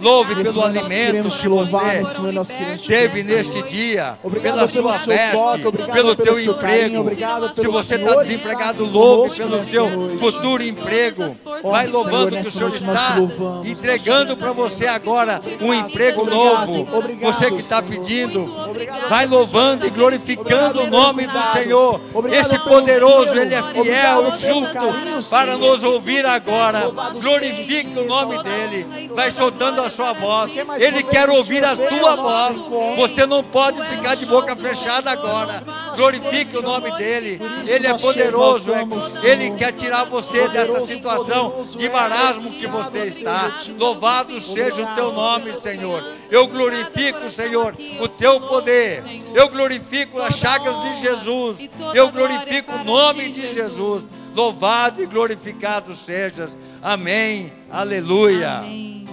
Louve 0.00 0.34
Nesse 0.36 0.52
pelo 0.52 0.64
alimento 0.64 1.28
que 1.28 1.48
você 1.48 2.86
teve 2.86 3.22
neste 3.24 3.62
dia, 3.64 4.16
Obrigado 4.22 4.68
pela 4.68 4.68
sua 4.68 4.92
veste, 5.14 5.72
pelo 5.92 6.14
teu 6.14 6.38
emprego. 6.40 7.10
Se 7.56 7.66
você 7.66 7.94
está 7.96 8.08
Senhor 8.10 8.24
desempregado, 8.24 8.84
louve 8.84 9.40
conosco 9.42 9.48
pelo 9.48 9.64
seu 9.64 10.18
futuro 10.18 10.62
emprego. 10.62 11.36
Vai 11.64 11.86
Senhor, 11.86 11.98
louvando 11.98 12.30
que 12.36 12.46
o 12.46 12.50
Senhor 12.50 12.68
está 12.70 13.16
louvamos, 13.16 13.68
entregando 13.68 14.36
para 14.36 14.52
você 14.52 14.86
agora 14.86 15.40
um 15.60 15.74
emprego 15.74 16.22
Obrigado, 16.22 16.66
novo. 16.68 16.96
obrigado, 16.96 17.32
Você 17.34 17.50
que 17.50 17.58
está 17.58 17.82
Senhor. 17.82 17.90
pedindo, 17.90 18.54
Obrigado. 18.70 19.08
vai 19.08 19.26
louvando 19.26 19.84
e 19.86 19.90
glorificando 19.90 20.82
o 20.82 20.86
nome 20.90 21.26
do 21.26 21.28
Obrigado. 21.30 21.54
Senhor. 21.88 22.00
Obrigado 22.14 22.46
Esse 22.46 22.58
poderoso. 22.60 23.40
Ele 23.40 23.54
é 23.54 23.62
fiel 23.62 24.34
e 24.34 24.52
justo 24.52 25.30
para 25.30 25.56
nos 25.56 25.82
ouvir 25.82 26.24
agora. 26.26 26.90
Glorifique 27.20 27.98
o 27.98 28.04
nome 28.04 28.42
dele. 28.42 29.10
Vai 29.14 29.30
soltando 29.30 29.80
a 29.80 29.90
sua 29.90 30.12
voz. 30.12 30.50
Ele 30.78 31.02
quer 31.02 31.28
ouvir 31.30 31.64
a 31.64 31.76
tua 31.76 32.16
voz. 32.16 32.56
Você 32.98 33.26
não 33.26 33.42
pode 33.42 33.80
ficar 33.86 34.14
de 34.14 34.26
boca 34.26 34.54
fechada 34.56 35.10
agora. 35.10 35.62
Glorifique 35.96 36.56
o 36.56 36.62
nome 36.62 36.90
dele. 36.96 37.40
Ele 37.66 37.86
é 37.86 37.96
poderoso. 37.96 38.70
exaltamos, 38.70 39.24
Ele 39.24 39.50
quer 39.52 39.72
tirar 39.72 40.04
você 40.04 40.48
dessa 40.48 40.86
situação 40.86 41.64
de 41.76 41.86
é. 41.86 41.90
marasmo 41.90 42.50
que 42.50 42.66
você 42.66 42.98
está. 43.00 43.58
Louvado 43.78 44.40
seja 44.42 44.82
o 44.82 44.94
teu 44.94 45.12
nome. 45.12 45.52
Senhor. 45.60 46.18
Eu 46.30 46.46
glorifico, 46.46 47.30
Senhor, 47.30 47.74
o 48.00 48.08
teu 48.08 48.40
poder. 48.40 49.02
Eu 49.34 49.48
glorifico 49.48 50.20
as 50.20 50.34
chagas 50.34 50.80
de 50.82 51.00
Jesus. 51.00 51.58
Eu 51.94 52.10
glorifico 52.10 52.72
o 52.72 52.84
nome 52.84 53.28
de 53.28 53.54
Jesus. 53.54 54.04
Louvado 54.34 55.02
e 55.02 55.06
glorificado 55.06 55.94
sejas. 55.96 56.56
Amém. 56.82 57.52
Aleluia. 57.70 58.58
Amém. 58.58 59.04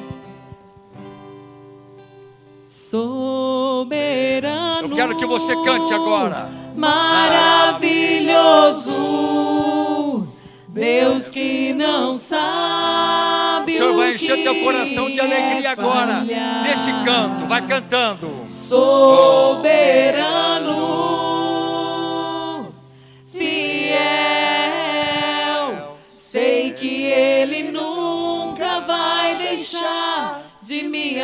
Soberano. 2.67 4.89
Eu 4.89 4.95
quero 4.95 5.15
que 5.17 5.25
você 5.25 5.55
cante 5.55 5.93
agora. 5.93 6.49
Maravilhoso. 6.75 9.15
Deus 10.75 11.29
que 11.29 11.73
não 11.73 12.13
sabe. 12.13 13.75
O 13.75 13.77
Senhor 13.77 13.95
vai 13.95 14.13
encher 14.13 14.43
teu 14.43 14.61
coração 14.61 15.09
de 15.09 15.21
alegria 15.21 15.69
é 15.69 15.71
agora. 15.71 16.19
Neste 16.19 16.91
canto, 17.05 17.47
vai 17.47 17.65
cantando. 17.65 18.43
soberano, 18.47 19.55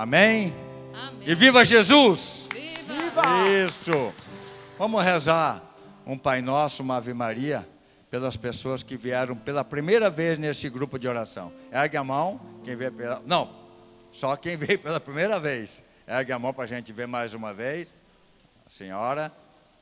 Amém. 0.00 0.50
Amém. 0.94 1.28
E 1.28 1.34
viva 1.34 1.62
Jesus! 1.62 2.46
Viva! 2.50 3.22
Isso! 3.66 4.14
Vamos 4.78 5.04
rezar 5.04 5.62
um 6.06 6.16
Pai 6.16 6.40
Nosso, 6.40 6.82
uma 6.82 6.96
Ave 6.96 7.12
Maria, 7.12 7.68
pelas 8.10 8.34
pessoas 8.34 8.82
que 8.82 8.96
vieram 8.96 9.36
pela 9.36 9.62
primeira 9.62 10.08
vez 10.08 10.38
nesse 10.38 10.70
grupo 10.70 10.98
de 10.98 11.06
oração. 11.06 11.52
Ergue 11.70 11.98
a 11.98 12.02
mão, 12.02 12.40
quem 12.64 12.76
veio 12.76 12.90
pela. 12.92 13.22
Não, 13.26 13.50
só 14.10 14.36
quem 14.36 14.56
veio 14.56 14.78
pela 14.78 14.98
primeira 14.98 15.38
vez. 15.38 15.82
Ergue 16.08 16.32
a 16.32 16.38
mão 16.38 16.54
para 16.54 16.64
a 16.64 16.66
gente 16.66 16.90
ver 16.94 17.06
mais 17.06 17.34
uma 17.34 17.52
vez. 17.52 17.94
Senhora, 18.70 19.30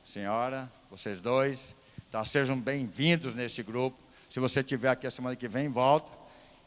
senhora, 0.05 0.69
vocês 0.91 1.21
dois, 1.21 1.77
tá, 2.11 2.25
sejam 2.25 2.61
bem-vindos 2.61 3.37
neste 3.37 3.63
grupo. 3.63 3.97
Se 4.29 4.41
você 4.41 4.59
estiver 4.59 4.89
aqui 4.89 5.07
a 5.07 5.13
semana 5.13 5.37
que 5.37 5.47
vem, 5.47 5.69
volta. 5.69 6.11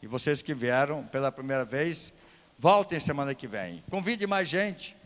E 0.00 0.06
vocês 0.06 0.40
que 0.40 0.54
vieram 0.54 1.04
pela 1.04 1.30
primeira 1.30 1.66
vez, 1.66 2.14
voltem 2.62 3.00
semana 3.00 3.34
que 3.34 3.48
vem. 3.48 3.82
Convide 3.90 4.24
mais 4.24 4.48
gente. 4.48 4.96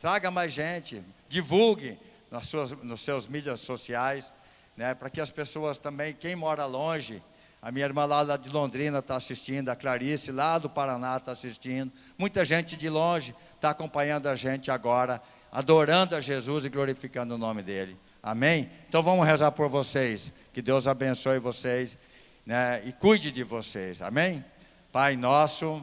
Traga 0.00 0.28
mais 0.28 0.52
gente, 0.52 1.00
divulgue 1.28 1.96
nas 2.32 2.48
suas, 2.48 2.72
nos 2.72 3.00
seus 3.00 3.28
mídias 3.28 3.60
sociais, 3.60 4.32
né, 4.76 4.92
para 4.92 5.08
que 5.08 5.20
as 5.20 5.30
pessoas 5.30 5.78
também, 5.78 6.12
quem 6.12 6.34
mora 6.34 6.66
longe, 6.66 7.22
a 7.62 7.70
minha 7.70 7.86
irmã 7.86 8.04
lá, 8.04 8.36
de 8.36 8.50
Londrina 8.50 8.98
está 8.98 9.16
assistindo, 9.16 9.68
a 9.68 9.76
Clarice 9.76 10.32
lá 10.32 10.58
do 10.58 10.68
Paraná 10.68 11.16
está 11.16 11.30
assistindo, 11.30 11.92
muita 12.18 12.44
gente 12.44 12.76
de 12.76 12.90
longe 12.90 13.34
está 13.54 13.70
acompanhando 13.70 14.28
a 14.28 14.34
gente 14.34 14.70
agora, 14.72 15.22
adorando 15.52 16.16
a 16.16 16.20
Jesus 16.20 16.64
e 16.64 16.68
glorificando 16.68 17.36
o 17.36 17.38
nome 17.38 17.62
dele. 17.62 17.96
Amém? 18.20 18.68
Então 18.88 19.00
vamos 19.00 19.24
rezar 19.24 19.52
por 19.52 19.68
vocês, 19.68 20.32
que 20.52 20.60
Deus 20.60 20.88
abençoe 20.88 21.38
vocês 21.38 21.96
né, 22.44 22.82
e 22.84 22.92
cuide 22.92 23.30
de 23.30 23.44
vocês. 23.44 24.02
Amém? 24.02 24.44
Pai 24.92 25.16
nosso 25.16 25.82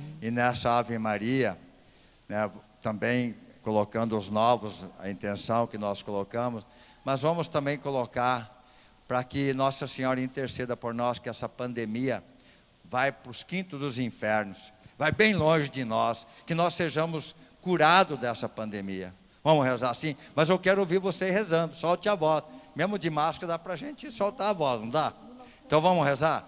E 0.21 0.29
nessa 0.29 0.77
Ave 0.77 0.97
Maria, 0.99 1.57
né, 2.29 2.49
também 2.81 3.35
colocando 3.63 4.17
os 4.17 4.29
novos, 4.29 4.87
a 4.99 5.09
intenção 5.09 5.65
que 5.67 5.77
nós 5.77 6.01
colocamos, 6.01 6.65
mas 7.03 7.21
vamos 7.21 7.47
também 7.47 7.77
colocar 7.77 8.63
para 9.07 9.23
que 9.23 9.53
Nossa 9.53 9.87
Senhora 9.87 10.21
interceda 10.21 10.77
por 10.77 10.93
nós, 10.93 11.19
que 11.19 11.27
essa 11.27 11.49
pandemia 11.49 12.23
vai 12.85 13.11
para 13.11 13.31
os 13.31 13.43
quintos 13.43 13.79
dos 13.79 13.97
infernos, 13.97 14.71
vai 14.97 15.11
bem 15.11 15.33
longe 15.33 15.69
de 15.69 15.83
nós, 15.83 16.25
que 16.45 16.53
nós 16.53 16.75
sejamos 16.75 17.35
curados 17.61 18.19
dessa 18.19 18.47
pandemia. 18.47 19.13
Vamos 19.43 19.65
rezar 19.65 19.89
assim? 19.89 20.15
Mas 20.35 20.49
eu 20.49 20.59
quero 20.59 20.81
ouvir 20.81 20.99
você 20.99 21.31
rezando, 21.31 21.75
solte 21.75 22.07
a 22.07 22.15
voz. 22.15 22.43
Mesmo 22.75 22.99
de 22.99 23.09
máscara 23.09 23.47
dá 23.47 23.59
para 23.59 23.73
a 23.73 23.75
gente 23.75 24.11
soltar 24.11 24.49
a 24.49 24.53
voz, 24.53 24.81
não 24.81 24.89
dá? 24.89 25.13
Então 25.65 25.81
vamos 25.81 26.05
rezar? 26.05 26.47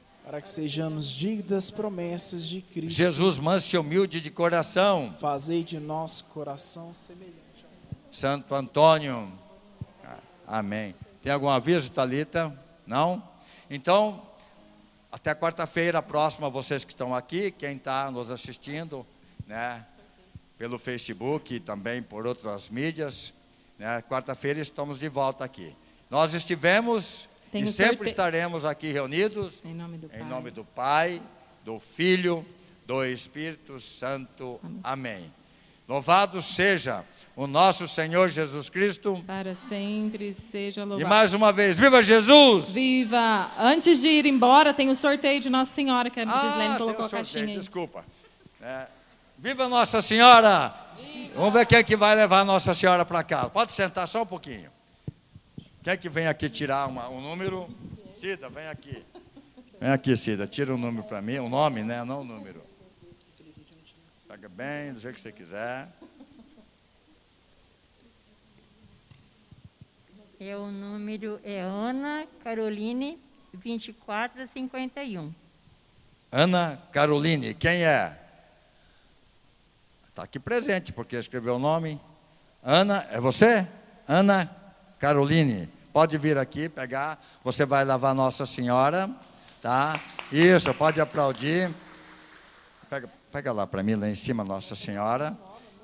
Para 0.25 0.39
que 0.39 0.47
sejamos 0.47 1.11
dignos 1.11 1.49
das 1.49 1.71
promessas 1.71 2.47
de 2.47 2.61
Cristo. 2.61 2.95
Jesus, 2.95 3.37
manso 3.37 3.75
e 3.75 3.79
humilde 3.79 4.21
de 4.21 4.29
coração, 4.29 5.13
Fazei 5.19 5.63
de 5.63 5.79
nosso 5.79 6.25
coração 6.25 6.93
semelhante. 6.93 7.41
Santo 8.11 8.53
Antônio. 8.53 9.31
Amém. 10.45 10.93
Tem 11.23 11.31
algum 11.31 11.49
aviso, 11.49 11.89
Talita? 11.89 12.53
Não? 12.85 13.23
Então, 13.69 14.21
até 15.11 15.33
quarta-feira 15.33 16.01
próxima, 16.01 16.49
vocês 16.49 16.83
que 16.83 16.93
estão 16.93 17.15
aqui, 17.15 17.51
quem 17.51 17.77
está 17.77 18.11
nos 18.11 18.31
assistindo, 18.31 19.05
né? 19.47 19.85
pelo 20.57 20.77
Facebook 20.77 21.55
e 21.55 21.59
também 21.59 22.03
por 22.03 22.27
outras 22.27 22.69
mídias. 22.69 23.33
Né? 23.79 24.01
Quarta-feira 24.03 24.59
estamos 24.59 24.99
de 24.99 25.09
volta 25.09 25.43
aqui. 25.43 25.75
Nós 26.09 26.35
estivemos 26.35 27.27
Tem 27.51 27.61
e 27.61 27.65
um 27.65 27.71
sempre 27.71 27.97
sorte- 27.97 28.09
estaremos 28.11 28.63
aqui 28.65 28.91
reunidos 28.91 29.61
Em 29.65 29.73
nome 29.73 29.97
do 29.97 30.07
em 30.07 30.09
Pai. 30.19 30.23
nome 30.23 30.51
do 30.51 30.63
Pai, 30.63 31.21
do 31.65 31.79
Filho, 31.79 32.45
do 32.85 33.03
Espírito 33.05 33.79
Santo. 33.79 34.59
Amém. 34.83 35.31
Louvado 35.87 36.41
seja 36.41 37.03
o 37.35 37.47
nosso 37.47 37.87
Senhor 37.87 38.29
Jesus 38.29 38.69
Cristo. 38.69 39.21
Para 39.27 39.53
sempre 39.55 40.33
seja 40.33 40.81
E 40.81 40.85
louvado. 40.85 41.09
mais 41.09 41.33
uma 41.33 41.51
vez, 41.51 41.77
viva 41.77 42.01
Jesus! 42.01 42.69
Viva! 42.69 43.51
Antes 43.57 43.99
de 43.99 44.07
ir 44.07 44.25
embora, 44.25 44.73
tem 44.73 44.89
o 44.89 44.95
sorteio 44.95 45.39
de 45.41 45.49
Nossa 45.49 45.73
Senhora, 45.73 46.09
que 46.09 46.19
a 46.19 46.25
Gislene 46.25 46.69
tem 46.69 46.77
colocou 46.77 47.03
um 47.03 47.07
a 47.07 47.09
caixinha 47.09 47.45
aí. 47.45 47.57
Desculpa. 47.57 48.05
É, 48.61 48.85
viva 49.37 49.67
Nossa 49.67 50.01
Senhora! 50.01 50.73
Vamos 51.35 51.53
ver 51.53 51.65
quem 51.65 51.77
é 51.79 51.83
que 51.83 51.95
vai 51.97 52.15
levar 52.15 52.45
Nossa 52.45 52.73
Senhora 52.73 53.03
para 53.05 53.23
casa. 53.23 53.49
Pode 53.49 53.71
sentar 53.73 54.07
só 54.07 54.21
um 54.21 54.25
pouquinho. 54.25 54.69
Quem 55.83 55.93
é 55.93 55.97
que 55.97 56.09
vem 56.09 56.27
aqui 56.27 56.49
tirar 56.49 56.87
uma- 56.87 57.09
um 57.09 57.19
número? 57.21 57.67
Cida, 58.15 58.49
vem 58.49 58.67
aqui. 58.67 59.03
Vem 59.79 59.89
aqui, 59.89 60.15
Cida. 60.15 60.45
Tira 60.45 60.73
um 60.75 60.77
número 60.77 61.03
para 61.07 61.21
mim. 61.21 61.39
Um 61.39 61.49
nome, 61.49 61.81
né? 61.81 62.03
Não 62.03 62.21
um 62.21 62.23
número. 62.23 62.61
Pega 64.27 64.47
bem, 64.47 64.93
do 64.93 64.99
jeito 64.99 65.15
que 65.15 65.21
você 65.21 65.31
quiser. 65.31 65.87
É 70.39 70.55
o 70.55 70.67
número 70.71 71.39
é 71.43 71.61
Ana 71.61 72.25
Caroline 72.43 73.19
2451. 73.53 75.33
Ana 76.31 76.81
Caroline, 76.91 77.53
quem 77.53 77.83
é? 77.83 78.17
Está 80.09 80.23
aqui 80.23 80.39
presente, 80.39 80.91
porque 80.93 81.15
escreveu 81.15 81.55
o 81.55 81.59
nome. 81.59 81.99
Ana, 82.63 83.07
é 83.11 83.19
você? 83.19 83.67
Ana 84.07 84.49
Caroline. 85.01 85.67
Pode 85.91 86.15
vir 86.19 86.37
aqui 86.37 86.69
pegar. 86.69 87.19
Você 87.43 87.65
vai 87.65 87.83
lavar 87.83 88.13
Nossa 88.13 88.45
Senhora, 88.45 89.09
tá? 89.59 89.99
Isso, 90.31 90.71
pode 90.75 91.01
aplaudir. 91.01 91.73
Pega, 92.87 93.09
pega 93.31 93.51
lá 93.51 93.65
para 93.65 93.81
mim, 93.81 93.95
lá 93.95 94.07
em 94.07 94.13
cima, 94.15 94.43
Nossa 94.43 94.75
Senhora. 94.75 95.35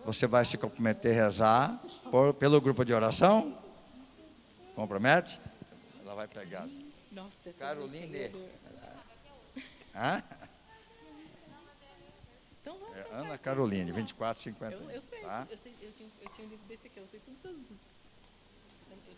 Você 0.06 0.28
vai 0.28 0.46
se 0.46 0.56
comprometer 0.58 1.20
a 1.20 1.24
rezar 1.26 1.82
por- 2.12 2.32
pelo 2.36 2.62
grupo 2.62 2.86
de 2.86 2.94
oração. 2.94 3.58
Compromete? 4.76 5.42
Ela 6.06 6.14
vai 6.14 6.28
pegar. 6.28 6.68
Nossa, 7.12 7.32
essa 7.48 7.58
Caroline. 7.58 8.32
Hã? 9.96 10.22
Então 12.62 12.78
vamos. 12.78 12.96
É 12.96 13.08
Ana 13.14 13.38
Caroline, 13.40 13.92
2450. 13.92 14.76
Eu, 14.76 14.92
eu 14.92 15.02
sei, 15.02 15.22
Tá? 15.22 15.48
eu, 15.50 15.58
sei 15.64 15.74
eu, 15.82 15.92
tinha, 15.92 16.10
eu 16.22 16.30
tinha 16.30 16.48
um 16.48 16.50
livro 16.52 16.66
desse 16.68 16.86
aqui, 16.88 17.00
eu 17.00 17.08
sei 17.10 17.20
todas 17.20 17.58
as 17.58 17.58
músicas. 17.58 17.97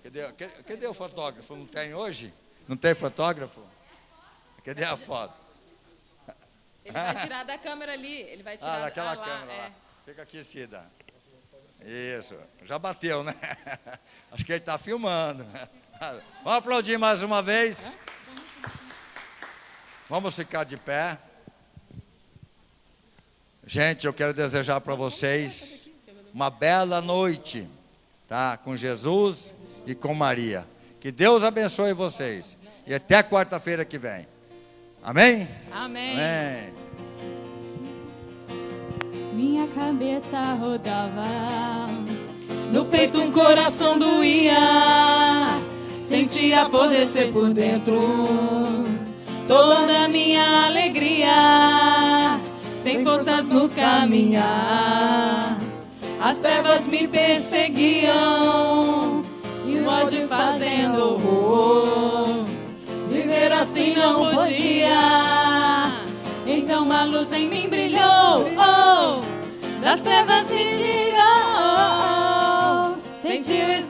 Cadê, 0.04 0.32
cadê- 0.64 0.88
o 0.88 0.94
fotógrafo? 0.94 1.56
Não 1.56 1.66
tem 1.66 1.94
hoje? 1.94 2.34
Não 2.68 2.78
tem 2.78 2.96
fotógrafo? 2.96 3.62
Cadê 4.64 4.84
a 4.84 4.96
foto? 4.98 5.34
Ele 6.86 6.94
vai 6.94 7.16
tirar 7.20 7.44
da 7.46 7.58
câmera 7.58 7.94
ali, 7.94 8.14
ele 8.22 8.42
vai 8.44 8.58
tirar 8.58 8.76
Ah, 8.78 8.80
daquela 8.86 9.14
lá, 9.14 9.26
câmera 9.26 9.54
é. 9.54 9.58
lá. 9.64 9.72
Fica 10.06 10.22
aqui, 10.24 10.44
Cida. 10.44 10.86
Isso. 11.82 12.36
Já 12.66 12.78
bateu, 12.80 13.24
né? 13.24 13.36
Acho 14.32 14.44
que 14.46 14.52
ele 14.54 14.60
está 14.60 14.78
filmando. 14.78 15.46
Vamos 16.44 16.58
aplaudir 16.60 16.98
mais 16.98 17.22
uma 17.22 17.42
vez. 17.42 17.96
Vamos 20.10 20.36
ficar 20.36 20.64
de 20.64 20.78
pé. 20.78 21.18
Gente, 23.66 24.08
eu 24.08 24.14
quero 24.14 24.34
desejar 24.34 24.82
para 24.82 24.96
vocês 24.96 25.88
uma 26.34 26.50
bela 26.50 27.02
noite, 27.02 27.70
tá? 28.30 28.56
Com 28.58 28.78
Jesus 28.78 29.54
e 29.86 29.96
com 29.96 30.14
Maria. 30.14 30.64
Que 31.02 31.12
Deus 31.12 31.44
abençoe 31.44 31.94
vocês. 31.94 32.56
E 32.86 32.94
até 32.94 33.24
quarta-feira 33.24 33.84
que 33.84 33.98
vem. 33.98 34.28
Amém? 35.04 35.48
Amém. 35.72 36.14
Amém. 36.14 36.74
Minha 39.34 39.68
cabeça 39.68 40.38
rodava, 40.54 41.88
No 42.72 42.86
peito 42.86 43.22
um 43.22 43.32
coração 43.32 43.98
doía, 43.98 45.58
sentia 46.04 46.64
apodrecer 46.64 47.32
por 47.32 47.54
dentro 47.54 47.98
toda 49.48 50.04
a 50.04 50.08
minha 50.08 50.66
alegria, 50.66 52.38
sem 52.84 53.04
forças 53.04 53.48
no 53.48 53.70
caminhar. 53.70 55.59
As 56.22 56.38
trevas 56.38 56.86
me 56.86 57.08
perseguiam 57.08 58.14
e 59.66 59.80
o 59.80 59.88
ódio 59.88 60.28
fazendo 60.28 61.14
horror. 61.14 62.44
Viver 63.10 63.52
assim 63.54 63.96
não 63.96 64.36
podia. 64.36 65.00
Então 66.46 66.84
uma 66.84 67.04
luz 67.04 67.32
em 67.32 67.48
mim 67.48 67.70
brilhou, 67.70 68.48
oh, 68.58 69.22
das 69.82 70.02
trevas 70.02 70.50
me 70.50 70.70
tirou. 70.70 71.20
senti 73.22 73.54
o 73.54 73.72
Espírito 73.72 73.89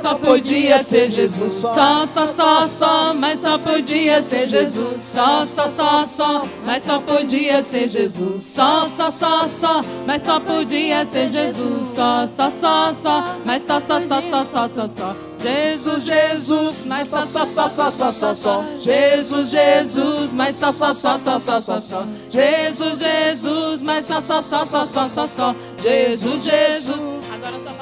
só 0.00 0.14
podia 0.14 0.78
ser 0.82 1.10
Jesus, 1.10 1.52
só, 1.54 2.06
só, 2.06 2.32
só, 2.32 2.66
só, 2.66 3.14
mas 3.14 3.40
só 3.40 3.58
podia 3.58 4.20
ser 4.22 4.46
Jesus, 4.46 5.02
só, 5.02 5.44
só, 5.44 5.68
só, 5.68 6.04
só, 6.04 6.42
mas 6.64 6.84
só 6.84 7.00
podia 7.00 7.62
ser 7.62 7.88
Jesus, 7.88 8.44
só, 8.44 8.84
só, 8.84 9.10
só, 9.10 9.44
só, 9.44 9.80
mas 10.06 10.22
só 10.22 10.40
podia 10.40 11.04
ser 11.04 11.30
Jesus, 11.30 11.94
só, 11.94 12.26
só, 12.26 12.50
só, 12.50 12.94
só, 12.94 13.24
mas 13.44 13.62
só, 13.66 13.80
só, 13.80 14.00
só, 14.00 14.20
só, 14.20 14.44
só, 14.44 14.68
só, 14.68 14.86
só. 14.86 15.16
Jesus, 15.40 16.04
Jesus, 16.04 16.82
mas 16.84 17.08
só, 17.08 17.22
só, 17.22 17.46
só, 17.46 17.66
só, 17.66 17.90
só, 17.90 18.12
só, 18.12 18.34
só. 18.34 18.64
Jesus, 18.78 19.50
Jesus, 19.50 20.32
mas 20.32 20.54
só, 20.54 20.70
só, 20.70 20.92
só, 20.92 21.16
só, 21.16 21.38
só, 21.40 21.60
só, 21.60 21.78
só. 21.78 22.04
Jesus, 22.28 22.98
Jesus, 22.98 23.80
mas 23.80 24.04
só, 24.04 24.20
só, 24.20 24.42
só, 24.42 24.64
só, 24.66 24.84
só, 24.84 25.06
só, 25.06 25.26
só. 25.26 25.54
Jesus, 25.82 26.44
Jesus. 26.44 27.00
Agora 27.32 27.58
só 27.64 27.79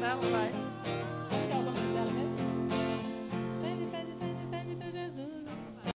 falta 0.00 0.28
saber 0.28 0.57